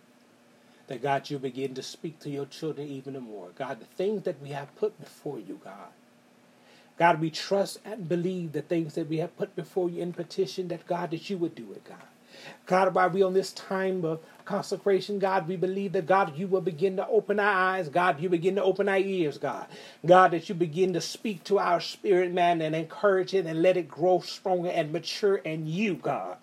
that 0.88 1.02
God, 1.02 1.30
you 1.30 1.38
begin 1.38 1.72
to 1.74 1.84
speak 1.84 2.18
to 2.18 2.30
your 2.30 2.46
children 2.46 2.88
even 2.88 3.18
more. 3.20 3.50
God, 3.56 3.78
the 3.78 3.84
things 3.84 4.24
that 4.24 4.42
we 4.42 4.48
have 4.48 4.74
put 4.74 4.98
before 5.00 5.38
you, 5.38 5.60
God. 5.62 5.92
God, 7.00 7.20
we 7.20 7.30
trust 7.30 7.80
and 7.86 8.08
believe 8.08 8.52
the 8.52 8.62
things 8.62 8.94
that 8.96 9.10
we 9.10 9.18
have 9.18 9.36
put 9.38 9.56
before 9.56 9.90
you 9.90 10.02
in 10.02 10.14
petition 10.14 10.68
that 10.70 10.86
God, 10.88 11.12
that 11.12 11.30
you 11.30 11.38
would 11.38 11.56
do 11.56 11.72
it, 11.72 11.84
God. 11.84 11.98
God, 12.66 12.94
while 12.94 13.10
we 13.10 13.22
on 13.24 13.34
this 13.34 13.52
time 13.54 14.04
of 14.06 14.20
consecration, 14.46 15.20
God, 15.20 15.48
we 15.48 15.56
believe 15.56 15.92
that 15.94 16.06
God, 16.06 16.38
you 16.38 16.48
will 16.48 16.62
begin 16.62 16.96
to 16.98 17.08
open 17.08 17.40
our 17.40 17.52
eyes. 17.54 17.90
God, 17.90 18.20
you 18.20 18.30
begin 18.30 18.56
to 18.56 18.64
open 18.64 18.88
our 18.88 18.98
ears, 18.98 19.38
God. 19.38 19.66
God, 20.06 20.32
that 20.32 20.48
you 20.50 20.56
begin 20.56 20.94
to 20.94 21.02
speak 21.02 21.44
to 21.46 21.60
our 21.60 21.80
spirit, 21.80 22.32
man, 22.32 22.62
and 22.62 22.76
encourage 22.76 23.34
it 23.34 23.46
and 23.46 23.62
let 23.62 23.78
it 23.78 23.88
grow 23.88 24.20
stronger 24.20 24.70
and 24.70 24.92
mature 24.92 25.36
in 25.38 25.66
you, 25.66 25.96
God. 25.96 26.38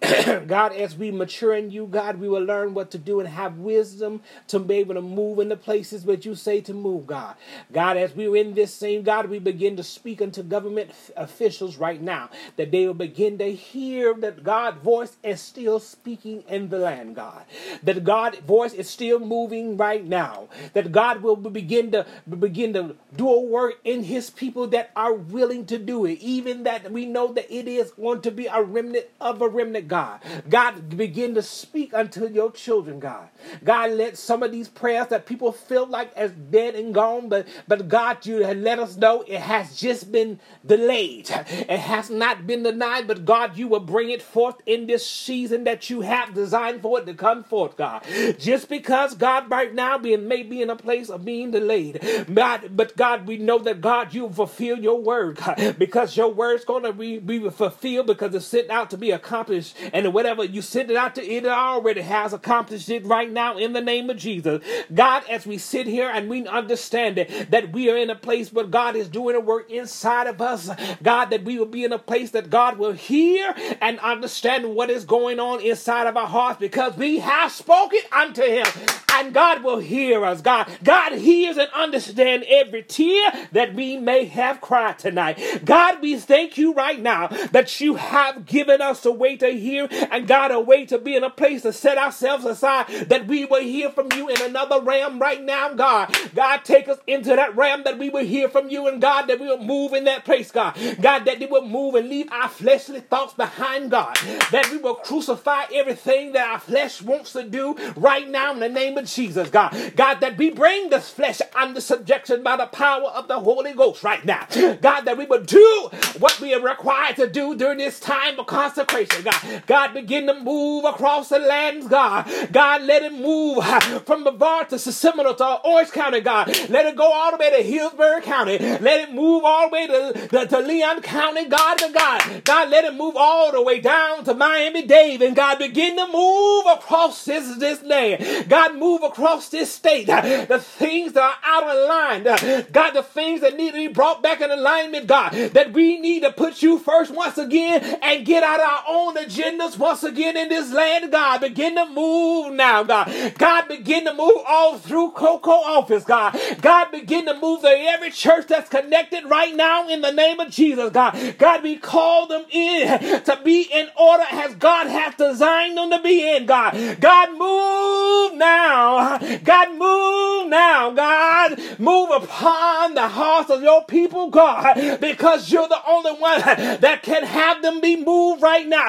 God, 0.46 0.72
as 0.74 0.96
we 0.96 1.10
mature 1.10 1.56
in 1.56 1.72
you, 1.72 1.86
God, 1.86 2.20
we 2.20 2.28
will 2.28 2.42
learn 2.44 2.72
what 2.72 2.92
to 2.92 2.98
do 2.98 3.18
and 3.18 3.28
have 3.28 3.58
wisdom 3.58 4.20
to 4.46 4.60
be 4.60 4.76
able 4.76 4.94
to 4.94 5.02
move 5.02 5.40
in 5.40 5.48
the 5.48 5.56
places 5.56 6.04
that 6.04 6.24
you 6.24 6.36
say 6.36 6.60
to 6.62 6.72
move, 6.72 7.06
God. 7.06 7.34
God, 7.72 7.96
as 7.96 8.14
we 8.14 8.28
are 8.28 8.36
in 8.36 8.54
this 8.54 8.72
same, 8.72 9.02
God, 9.02 9.28
we 9.28 9.40
begin 9.40 9.76
to 9.76 9.82
speak 9.82 10.22
unto 10.22 10.44
government 10.44 10.92
officials 11.16 11.78
right 11.78 12.00
now 12.00 12.30
that 12.56 12.70
they 12.70 12.86
will 12.86 12.94
begin 12.94 13.38
to 13.38 13.52
hear 13.52 14.14
that 14.14 14.44
God's 14.44 14.80
voice 14.82 15.16
is 15.24 15.40
still 15.40 15.80
speaking 15.80 16.44
in 16.48 16.68
the 16.68 16.78
land, 16.78 17.16
God. 17.16 17.44
That 17.82 18.04
God's 18.04 18.38
voice 18.38 18.74
is 18.74 18.88
still 18.88 19.18
moving 19.18 19.76
right 19.76 20.04
now. 20.04 20.48
That 20.74 20.92
God 20.92 21.22
will 21.22 21.36
begin 21.36 21.90
to 21.92 22.06
begin 22.38 22.72
to 22.74 22.94
do 23.16 23.28
a 23.28 23.40
work 23.40 23.80
in 23.84 24.04
his 24.04 24.30
people 24.30 24.68
that 24.68 24.92
are 24.94 25.12
willing 25.12 25.66
to 25.66 25.78
do 25.78 26.04
it. 26.04 26.20
Even 26.20 26.62
that 26.64 26.92
we 26.92 27.04
know 27.04 27.32
that 27.32 27.52
it 27.52 27.66
is 27.66 27.90
going 27.92 28.22
to 28.22 28.30
be 28.30 28.46
a 28.46 28.62
remnant 28.62 29.06
of 29.20 29.42
a 29.42 29.48
remnant 29.48 29.87
God. 29.88 30.20
God, 30.48 30.96
begin 30.96 31.34
to 31.34 31.42
speak 31.42 31.94
unto 31.94 32.28
your 32.28 32.52
children, 32.52 33.00
God. 33.00 33.28
God, 33.64 33.92
let 33.92 34.18
some 34.18 34.42
of 34.42 34.52
these 34.52 34.68
prayers 34.68 35.08
that 35.08 35.26
people 35.26 35.52
feel 35.52 35.86
like 35.86 36.14
as 36.16 36.32
dead 36.32 36.74
and 36.74 36.94
gone, 36.94 37.28
but 37.28 37.46
but 37.66 37.88
God, 37.88 38.24
you 38.26 38.44
let 38.44 38.78
us 38.78 38.96
know 38.96 39.22
it 39.26 39.40
has 39.40 39.76
just 39.76 40.12
been 40.12 40.40
delayed. 40.66 41.30
It 41.30 41.78
has 41.78 42.10
not 42.10 42.46
been 42.46 42.62
denied, 42.62 43.06
but 43.06 43.24
God, 43.24 43.56
you 43.56 43.68
will 43.68 43.80
bring 43.80 44.10
it 44.10 44.22
forth 44.22 44.56
in 44.66 44.86
this 44.86 45.06
season 45.06 45.64
that 45.64 45.90
you 45.90 46.02
have 46.02 46.34
designed 46.34 46.82
for 46.82 47.00
it 47.00 47.06
to 47.06 47.14
come 47.14 47.44
forth, 47.44 47.76
God. 47.76 48.04
Just 48.38 48.68
because 48.68 49.14
God 49.14 49.50
right 49.50 49.74
now 49.74 49.98
being 49.98 50.28
may 50.28 50.42
be 50.42 50.62
in 50.62 50.70
a 50.70 50.76
place 50.76 51.08
of 51.08 51.24
being 51.24 51.50
delayed. 51.50 52.26
God, 52.32 52.76
but 52.76 52.96
God, 52.96 53.26
we 53.26 53.36
know 53.38 53.58
that 53.60 53.80
God, 53.80 54.14
you 54.14 54.28
fulfill 54.30 54.78
your 54.78 55.00
word, 55.00 55.36
God, 55.36 55.76
because 55.78 56.16
your 56.16 56.32
word's 56.32 56.64
gonna 56.64 56.92
be, 56.92 57.18
be 57.18 57.48
fulfilled 57.50 58.06
because 58.06 58.34
it's 58.34 58.46
sent 58.46 58.70
out 58.70 58.90
to 58.90 58.96
be 58.96 59.10
accomplished 59.10 59.76
and 59.92 60.12
whatever 60.12 60.44
you 60.44 60.62
send 60.62 60.90
it 60.90 60.96
out 60.96 61.14
to, 61.16 61.24
it 61.24 61.46
already 61.46 62.02
has 62.02 62.32
accomplished 62.32 62.88
it 62.88 63.04
right 63.06 63.30
now 63.30 63.56
in 63.58 63.72
the 63.72 63.80
name 63.80 64.10
of 64.10 64.16
Jesus. 64.16 64.62
God, 64.92 65.24
as 65.28 65.46
we 65.46 65.58
sit 65.58 65.86
here 65.86 66.10
and 66.10 66.28
we 66.28 66.46
understand 66.46 67.18
it, 67.18 67.50
that 67.50 67.72
we 67.72 67.90
are 67.90 67.96
in 67.96 68.10
a 68.10 68.16
place 68.16 68.52
where 68.52 68.66
God 68.66 68.96
is 68.96 69.08
doing 69.08 69.36
a 69.36 69.40
work 69.40 69.70
inside 69.70 70.26
of 70.26 70.40
us, 70.40 70.70
God, 71.02 71.26
that 71.26 71.44
we 71.44 71.58
will 71.58 71.66
be 71.66 71.84
in 71.84 71.92
a 71.92 71.98
place 71.98 72.30
that 72.30 72.50
God 72.50 72.78
will 72.78 72.92
hear 72.92 73.54
and 73.80 73.98
understand 74.00 74.74
what 74.74 74.90
is 74.90 75.04
going 75.04 75.38
on 75.40 75.60
inside 75.60 76.06
of 76.06 76.16
our 76.16 76.26
hearts 76.26 76.60
because 76.60 76.96
we 76.96 77.18
have 77.18 77.52
spoken 77.52 78.00
unto 78.12 78.42
Him 78.42 78.66
and 79.14 79.34
God 79.34 79.62
will 79.62 79.78
hear 79.78 80.24
us. 80.24 80.40
God, 80.40 80.70
God 80.82 81.12
hears 81.12 81.56
and 81.56 81.68
understands 81.74 82.46
every 82.48 82.82
tear 82.82 83.30
that 83.52 83.74
we 83.74 83.96
may 83.96 84.26
have 84.26 84.60
cried 84.60 84.98
tonight. 84.98 85.38
God, 85.64 86.00
we 86.00 86.16
thank 86.16 86.56
you 86.58 86.72
right 86.74 87.00
now 87.00 87.28
that 87.52 87.80
you 87.80 87.94
have 87.94 88.46
given 88.46 88.80
us 88.80 89.04
a 89.04 89.12
way 89.12 89.36
to 89.36 89.48
hear 89.50 89.67
hear, 89.68 89.88
and 90.10 90.26
God, 90.26 90.50
a 90.50 90.60
way 90.60 90.86
to 90.86 90.98
be 90.98 91.16
in 91.16 91.24
a 91.24 91.30
place 91.30 91.62
to 91.62 91.72
set 91.72 91.98
ourselves 91.98 92.44
aside 92.44 92.88
that 93.08 93.26
we 93.26 93.44
will 93.44 93.62
hear 93.62 93.90
from 93.90 94.08
you 94.14 94.28
in 94.28 94.40
another 94.42 94.80
realm 94.80 95.18
right 95.18 95.42
now, 95.42 95.74
God. 95.74 96.14
God, 96.34 96.64
take 96.64 96.88
us 96.88 96.98
into 97.06 97.30
that 97.30 97.56
realm 97.56 97.82
that 97.84 97.98
we 97.98 98.10
will 98.10 98.24
hear 98.24 98.48
from 98.48 98.68
you, 98.70 98.86
and 98.88 99.00
God, 99.00 99.26
that 99.26 99.40
we 99.40 99.46
will 99.46 99.62
move 99.62 99.92
in 99.92 100.04
that 100.04 100.24
place, 100.24 100.50
God. 100.50 100.76
God, 101.00 101.24
that 101.24 101.40
we 101.40 101.46
will 101.46 101.66
move 101.66 101.94
and 101.94 102.08
leave 102.08 102.30
our 102.32 102.48
fleshly 102.48 103.00
thoughts 103.00 103.34
behind, 103.34 103.90
God. 103.90 104.16
That 104.52 104.68
we 104.70 104.78
will 104.78 104.94
crucify 104.96 105.64
everything 105.74 106.32
that 106.32 106.48
our 106.48 106.60
flesh 106.60 107.02
wants 107.02 107.32
to 107.32 107.44
do 107.44 107.76
right 107.96 108.28
now 108.28 108.52
in 108.52 108.60
the 108.60 108.68
name 108.68 108.96
of 108.98 109.06
Jesus, 109.06 109.50
God. 109.50 109.74
God, 109.96 110.20
that 110.20 110.36
we 110.38 110.50
bring 110.50 110.90
this 110.90 111.10
flesh 111.10 111.40
under 111.54 111.80
subjection 111.80 112.42
by 112.42 112.56
the 112.56 112.66
power 112.66 113.08
of 113.08 113.28
the 113.28 113.38
Holy 113.38 113.72
Ghost 113.72 114.02
right 114.02 114.24
now. 114.24 114.46
God, 114.80 115.02
that 115.02 115.18
we 115.18 115.26
will 115.26 115.42
do 115.42 115.88
what 116.18 116.40
we 116.40 116.54
are 116.54 116.60
required 116.60 117.16
to 117.16 117.28
do 117.28 117.56
during 117.56 117.78
this 117.78 118.00
time 118.00 118.38
of 118.38 118.46
consecration, 118.46 119.22
God. 119.24 119.57
God, 119.66 119.94
begin 119.94 120.26
to 120.26 120.40
move 120.40 120.84
across 120.84 121.28
the 121.28 121.38
lands, 121.38 121.86
God. 121.88 122.30
God, 122.52 122.82
let 122.82 123.02
it 123.02 123.12
move 123.12 123.64
from 124.04 124.24
Brevard 124.24 124.68
to 124.70 124.78
Seminole 124.78 125.34
to 125.34 125.60
Orange 125.64 125.90
County, 125.90 126.20
God. 126.20 126.48
Let 126.68 126.86
it 126.86 126.96
go 126.96 127.10
all 127.12 127.30
the 127.32 127.36
way 127.36 127.50
to 127.50 127.62
Hillsborough 127.62 128.20
County. 128.20 128.58
Let 128.58 129.08
it 129.08 129.12
move 129.14 129.44
all 129.44 129.68
the 129.68 129.72
way 129.72 129.86
to, 129.86 130.28
to, 130.28 130.46
to 130.46 130.58
Leon 130.60 131.02
County, 131.02 131.46
God, 131.46 131.78
to 131.78 131.90
God. 131.92 132.44
God, 132.44 132.70
let 132.70 132.84
it 132.84 132.94
move 132.94 133.14
all 133.16 133.52
the 133.52 133.62
way 133.62 133.80
down 133.80 134.24
to 134.24 134.34
Miami-Dade. 134.34 135.22
And 135.22 135.36
God, 135.36 135.58
begin 135.58 135.96
to 135.96 136.06
move 136.06 136.64
across 136.66 137.24
this, 137.24 137.56
this 137.58 137.82
land. 137.82 138.48
God, 138.48 138.76
move 138.76 139.02
across 139.02 139.48
this 139.48 139.72
state. 139.72 140.06
The 140.06 140.60
things 140.60 141.12
that 141.12 141.22
are 141.22 141.36
out 141.44 141.64
of 141.64 141.88
line. 141.88 142.66
God, 142.72 142.92
the 142.92 143.02
things 143.02 143.40
that 143.42 143.56
need 143.56 143.72
to 143.72 143.76
be 143.76 143.88
brought 143.88 144.22
back 144.22 144.40
in 144.40 144.50
alignment, 144.50 145.06
God. 145.06 145.32
That 145.32 145.72
we 145.72 145.98
need 146.00 146.22
to 146.22 146.32
put 146.32 146.62
you 146.62 146.78
first 146.78 147.12
once 147.12 147.38
again 147.38 147.98
and 148.02 148.26
get 148.26 148.42
out 148.42 148.60
our 148.60 148.84
own 148.88 149.16
agendas 149.48 149.78
once 149.78 150.02
again 150.02 150.36
in 150.36 150.48
this 150.48 150.72
land, 150.72 151.10
God. 151.10 151.40
Begin 151.40 151.74
to 151.76 151.86
move 151.86 152.52
now, 152.52 152.82
God. 152.82 153.34
God, 153.38 153.68
begin 153.68 154.04
to 154.04 154.14
move 154.14 154.42
all 154.46 154.78
through 154.78 155.12
Cocoa 155.12 155.50
office, 155.50 156.04
God. 156.04 156.38
God, 156.60 156.90
begin 156.90 157.26
to 157.26 157.38
move 157.38 157.62
to 157.62 157.68
every 157.68 158.10
church 158.10 158.46
that's 158.48 158.68
connected 158.68 159.24
right 159.24 159.54
now 159.54 159.88
in 159.88 160.00
the 160.00 160.12
name 160.12 160.40
of 160.40 160.50
Jesus, 160.50 160.90
God. 160.90 161.36
God, 161.38 161.62
we 161.62 161.76
call 161.76 162.26
them 162.26 162.44
in 162.50 162.88
to 163.24 163.40
be 163.44 163.62
in 163.62 163.88
order 163.98 164.24
as 164.30 164.54
God 164.54 164.86
has 164.86 165.14
designed 165.14 165.76
them 165.76 165.90
to 165.90 166.02
be 166.02 166.36
in, 166.36 166.46
God. 166.46 167.00
God, 167.00 167.30
move 167.30 168.38
now. 168.38 169.18
God, 169.44 169.70
move 169.70 170.48
now, 170.48 170.90
God. 170.90 171.58
Move 171.78 172.10
upon 172.10 172.94
the 172.94 173.08
hearts 173.08 173.50
of 173.50 173.62
your 173.62 173.84
people, 173.84 174.30
God, 174.30 175.00
because 175.00 175.50
you're 175.50 175.68
the 175.68 175.80
only 175.86 176.12
one 176.12 176.40
that 176.40 177.02
can 177.02 177.22
have 177.22 177.62
them 177.62 177.80
be 177.80 177.96
moved 177.96 178.42
right 178.42 178.66
now. 178.66 178.86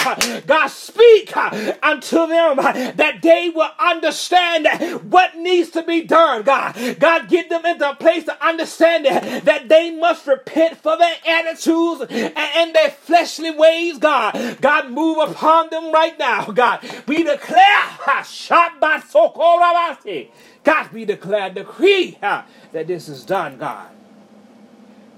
God, 0.49 0.67
speak 0.69 1.37
uh, 1.37 1.73
unto 1.83 2.25
them 2.25 2.57
uh, 2.57 2.71
that 2.93 3.21
they 3.21 3.51
will 3.53 3.69
understand 3.77 4.67
what 5.11 5.37
needs 5.37 5.69
to 5.69 5.83
be 5.83 6.01
done, 6.01 6.41
God. 6.41 6.97
God, 6.99 7.29
get 7.29 7.49
them 7.49 7.67
into 7.67 7.87
a 7.87 7.93
place 7.93 8.23
to 8.23 8.43
understand 8.43 9.05
that 9.05 9.69
they 9.69 9.91
must 9.91 10.25
repent 10.25 10.77
for 10.77 10.97
their 10.97 11.15
attitudes 11.27 12.01
and 12.09 12.73
their 12.73 12.89
fleshly 12.89 13.51
ways, 13.51 13.99
God. 13.99 14.57
God, 14.59 14.89
move 14.89 15.19
upon 15.29 15.69
them 15.69 15.91
right 15.91 16.17
now, 16.17 16.45
God. 16.45 16.79
We 17.05 17.21
declare, 17.21 17.83
Shabbat 18.23 19.03
Sokorabasi. 19.11 20.29
God, 20.63 20.91
we 20.91 21.05
declare, 21.05 21.51
decree 21.51 22.17
that 22.21 22.47
this 22.71 23.07
is 23.07 23.23
done, 23.23 23.59
God. 23.59 23.98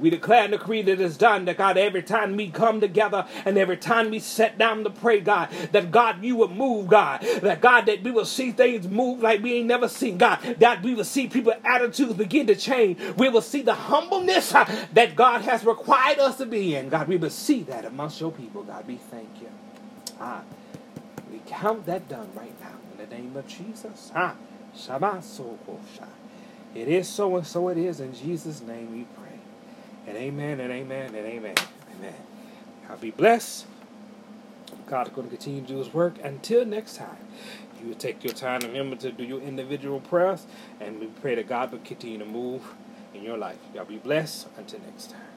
We 0.01 0.09
declare 0.09 0.43
and 0.43 0.51
decree 0.51 0.81
that 0.81 0.99
it's 0.99 1.17
done, 1.17 1.45
that 1.45 1.57
God, 1.57 1.77
every 1.77 2.01
time 2.03 2.35
we 2.35 2.49
come 2.49 2.81
together 2.81 3.27
and 3.45 3.57
every 3.57 3.77
time 3.77 4.09
we 4.09 4.19
sit 4.19 4.57
down 4.57 4.83
to 4.83 4.89
pray, 4.89 5.19
God, 5.21 5.49
that 5.71 5.91
God, 5.91 6.23
you 6.23 6.35
will 6.35 6.49
move, 6.49 6.87
God. 6.87 7.21
That 7.41 7.61
God, 7.61 7.85
that 7.85 8.03
we 8.03 8.11
will 8.11 8.25
see 8.25 8.51
things 8.51 8.87
move 8.87 9.21
like 9.21 9.41
we 9.43 9.53
ain't 9.55 9.67
never 9.67 9.87
seen, 9.87 10.17
God. 10.17 10.39
That 10.59 10.81
we 10.81 10.95
will 10.95 11.05
see 11.05 11.27
people's 11.27 11.57
attitudes 11.63 12.13
begin 12.15 12.47
to 12.47 12.55
change. 12.55 12.99
We 13.17 13.29
will 13.29 13.41
see 13.41 13.61
the 13.61 13.75
humbleness 13.75 14.53
uh, 14.53 14.65
that 14.93 15.15
God 15.15 15.41
has 15.43 15.63
required 15.63 16.19
us 16.19 16.37
to 16.37 16.45
be 16.45 16.75
in. 16.75 16.89
God, 16.89 17.07
we 17.07 17.17
will 17.17 17.29
see 17.29 17.63
that 17.63 17.85
amongst 17.85 18.19
your 18.19 18.31
people, 18.31 18.63
God. 18.63 18.87
We 18.87 18.97
thank 18.97 19.29
you. 19.41 19.49
Ah, 20.19 20.41
we 21.31 21.41
count 21.47 21.85
that 21.85 22.09
done 22.09 22.29
right 22.35 22.53
now 22.61 22.75
in 22.93 23.09
the 23.09 23.15
name 23.15 23.35
of 23.37 23.47
Jesus. 23.47 24.11
Ah, 24.15 24.35
Shabbat. 24.75 25.23
It 26.73 26.87
is 26.87 27.07
so 27.07 27.35
and 27.35 27.45
so 27.45 27.69
it 27.69 27.77
is. 27.77 27.99
In 27.99 28.13
Jesus' 28.13 28.61
name 28.61 28.91
we 28.93 29.03
pray. 29.21 29.30
And 30.11 30.19
amen 30.19 30.59
and 30.59 30.73
amen 30.73 31.15
and 31.15 31.25
amen. 31.25 31.55
Amen. 31.97 32.13
God 32.85 32.99
be 32.99 33.11
blessed. 33.11 33.65
God 34.85 35.07
is 35.07 35.13
going 35.13 35.29
to 35.29 35.33
continue 35.33 35.61
to 35.61 35.67
do 35.69 35.77
his 35.77 35.93
work. 35.93 36.15
Until 36.21 36.65
next 36.65 36.97
time, 36.97 37.15
you 37.79 37.87
will 37.87 37.95
take 37.95 38.21
your 38.21 38.33
time 38.33 38.61
and 38.61 38.73
remember 38.73 38.97
to 38.97 39.13
do 39.13 39.23
your 39.23 39.39
individual 39.39 40.01
prayers. 40.01 40.45
And 40.81 40.99
we 40.99 41.05
pray 41.05 41.35
that 41.35 41.47
God 41.47 41.71
will 41.71 41.79
continue 41.79 42.19
to 42.19 42.25
move 42.25 42.61
in 43.13 43.23
your 43.23 43.37
life. 43.37 43.55
Y'all 43.73 43.85
be 43.85 43.99
blessed. 43.99 44.49
Until 44.57 44.81
next 44.81 45.11
time. 45.11 45.30